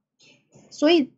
[0.69, 1.11] 所以，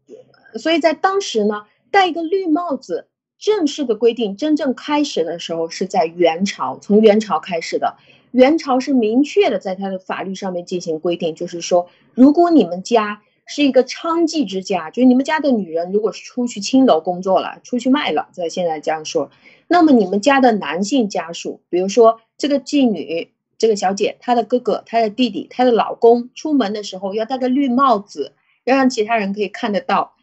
[0.55, 7.97] 所以在当时呢，戴一个绿帽子，正式的规定真正开始的时候是在元朝，从元朝开始的。
[8.31, 13.21] 元朝是明确的在它的法律上面进行规定，就是说，如果你们家。
[13.45, 19.31] 是一个娼妓之家，就是你们家的女人，如果是出去青楼工作了，出去卖了，在现在这样说，
[19.67, 28.33] 那么你们家的男性家属，比如说这个妓女，这个小姐，她的哥哥、她的弟弟、她的老公，出门的时候要戴个绿帽子，
[28.63, 30.15] 要让其他人可以看得到。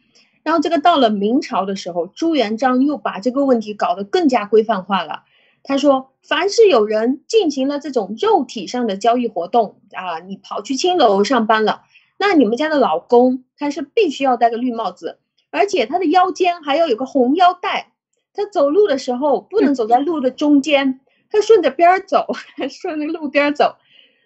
[0.43, 5.23] 然后这个到了明朝的时候，朱元璋又把这个问题搞得更加规范化了。
[5.63, 11.83] 他说，凡是有人进行了这种肉体上的交易活动啊，你跑去青楼上班了。
[12.21, 15.17] 那你们家的老公他是必须要戴个绿帽子，
[15.49, 17.93] 而且他的腰间还要有个红腰带。
[18.31, 20.99] 他走路的时候不能走在路的中间，
[21.31, 22.27] 他顺着边儿走，
[22.69, 23.75] 顺着路边走。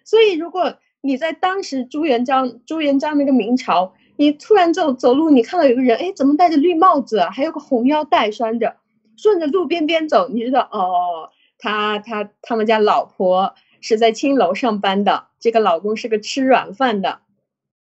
[0.04, 8.76] 所以，如果你在当时朱元璋朱元璋那个明朝，你突然走走路，你看到有个人，哎，怎么戴着绿帽子，还有个红腰带拴着，
[9.16, 17.20] 顺着路边边走，你知道哦，他他他们家老婆是在青楼上班的，这个老公是个吃软饭的。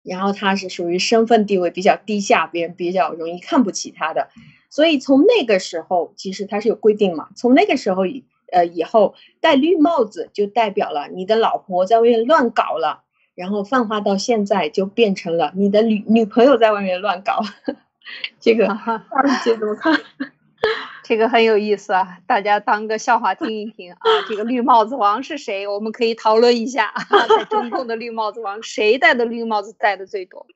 [0.03, 4.29] 然后他是属于身份地位比较低下，别人比较容易看不起他的，
[4.69, 7.29] 所以从那个时候其实他是有规定嘛。
[7.35, 13.03] 从那个时候以呃以后戴绿帽子就代表了你的老婆在外面乱搞了，
[13.35, 17.41] 然后泛化到现在就变成了你的女女朋友在外面乱搞。
[18.41, 19.03] 这个二
[19.43, 19.99] 姐怎么看？
[21.11, 23.99] 这个很有意思啊，大家当个笑话听一听啊。
[24.29, 25.67] 这个绿帽子王是谁？
[25.67, 26.93] 我们可以讨论一下，
[27.37, 30.47] 在中共的绿帽子王，谁戴的绿帽子戴的最多？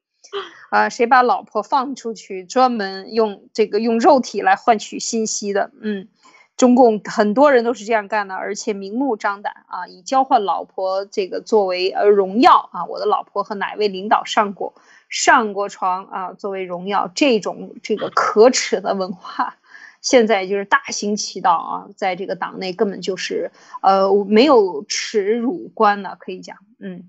[0.70, 5.72] 啊，谁把老婆放出去，专门用这个用肉体来换取信息的？
[5.82, 6.08] 嗯，
[6.56, 12.86] 中共很多人都是这样干的，而且明目张胆啊，以交换老婆这个作为呃荣耀啊。
[12.86, 14.74] 我的老婆和哪位领导上过
[15.10, 16.32] 上过床啊？
[16.32, 19.58] 作为荣耀，这种这个可耻的文化。
[20.06, 23.50] 现在就是大行其道啊，在这个党内根本就是
[23.82, 27.06] 呃没有耻辱观了，可以讲，嗯，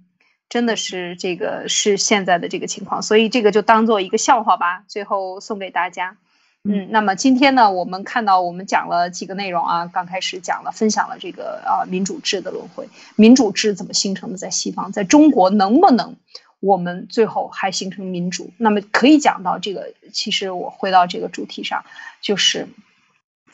[0.49, 6.16] 真的是这个是现在的这个情况，所以这个就当做一个笑话吧，最后送给大家。
[6.64, 16.16] 嗯，那么今天呢，我们看到我们讲了几个内容啊，刚开始讲了分享了这个啊民主制的轮回，民主制怎么形成的，在西方，在中国能不能
[16.61, 18.53] 我们最后还形成民主？
[18.57, 21.84] 那么可以讲到这个，其实我回到这个主题上，
[22.22, 22.66] 就是。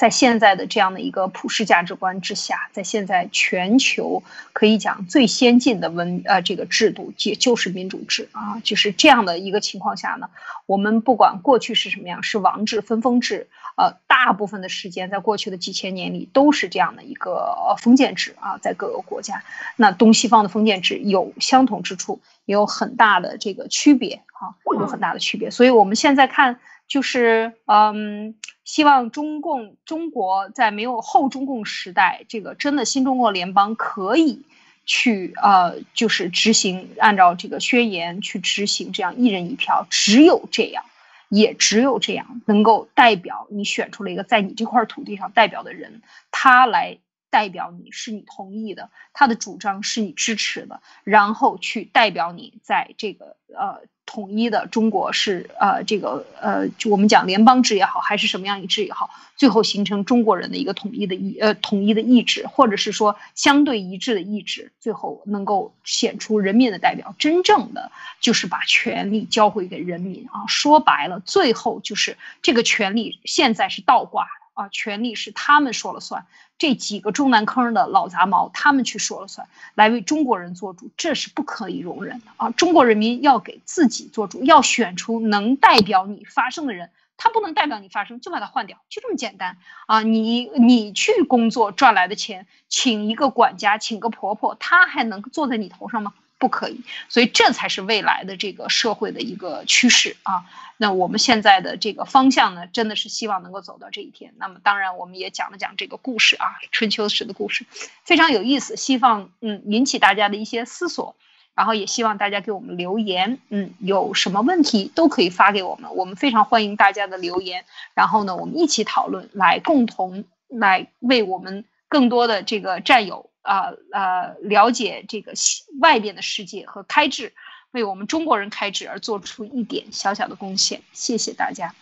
[0.03, 10.29] 在现在的这样的一个普世价值观之下，在现在全球可以讲最先进的文呃这个制度，也就是民主制啊，就是这样的一个情况下呢，
[10.67, 13.47] 我们不管过去是什么样，是王制、分封制，
[13.77, 19.45] 呃，大部分的时间在过去的几千年里都是这样的一个封建制啊，在各个国家，
[19.77, 26.59] 那东西方的封建制有相同之处，也有很大的这个区别啊，有很大的区别，所以我们现在看。
[26.93, 28.35] 就是嗯，
[28.67, 34.43] 希望中共中国在没有后中共时代，这个真的新中国联邦可以
[34.85, 40.85] 去呃，就是执行按照这个宣言去执行这样一人一票，只有这样，
[41.31, 46.99] 也只有这样能够代表你选出了一个在你这块土地上代表的人，他来
[47.33, 53.81] 代表你是你同意的，他的主张是你支持的，然后去代表你在这个呃。
[54.05, 70.45] 统一的中国是呃这个呃就我们讲联邦制也好，还是什么样一制也好，最后形成中国人的一个统一的意呃统一的意志，或者是说相对一致的意志，最后能够显出人民的代表，真正的就是把权力交回给人民啊。
[70.47, 74.27] 说白了，最后就是这个权力现在是倒挂。
[74.55, 76.27] 啊，权力是他们说了算，
[76.63, 82.51] 这几个中南坑的老杂毛，他们去说了算，来为中国人做主，这是不可以容忍的啊！
[82.51, 89.57] 中国人民要给自己做主，要选出能代表你发声的人，他不能代表你发声，就把他换掉，就这么简单
[89.89, 90.03] 啊！
[90.05, 96.15] 你你去工作赚来的钱，请一个管家，请个婆婆，她还能坐在你头上吗？
[96.43, 100.43] 不可以，所以这才是未来的这个社会的一个趋势啊。
[100.77, 104.35] 那我们现在的这个方向呢，真的是希望能够走到这一天。
[104.39, 107.65] 那么当然，我们也讲了讲这个故事啊，春秋时的故事，
[108.03, 111.15] 非常有意思，希望嗯引起大家的一些思索。
[111.55, 117.67] 然后也希望大家给我们留言，嗯，有什么问题都可以发给我们，我们非常欢迎大家的留言。
[117.95, 123.29] 然后呢，我们一起讨论，来共同来为我们更多的这个战友。
[123.43, 125.33] 啊呃，了解这个
[125.81, 127.33] 外边的世界和开智，
[127.73, 131.75] 为我们中国人开智而做出一点小小的贡献，谢谢大家，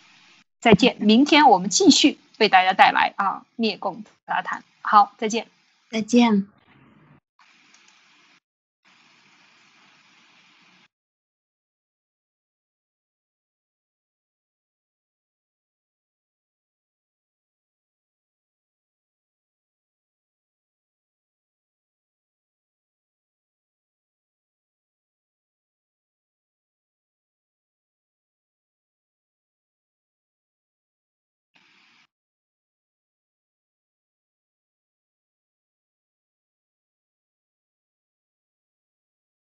[0.59, 0.97] 再见。
[0.99, 5.47] 明天我们继续为大家带来啊灭共杂谈，好，再见，
[5.89, 6.60] 再见。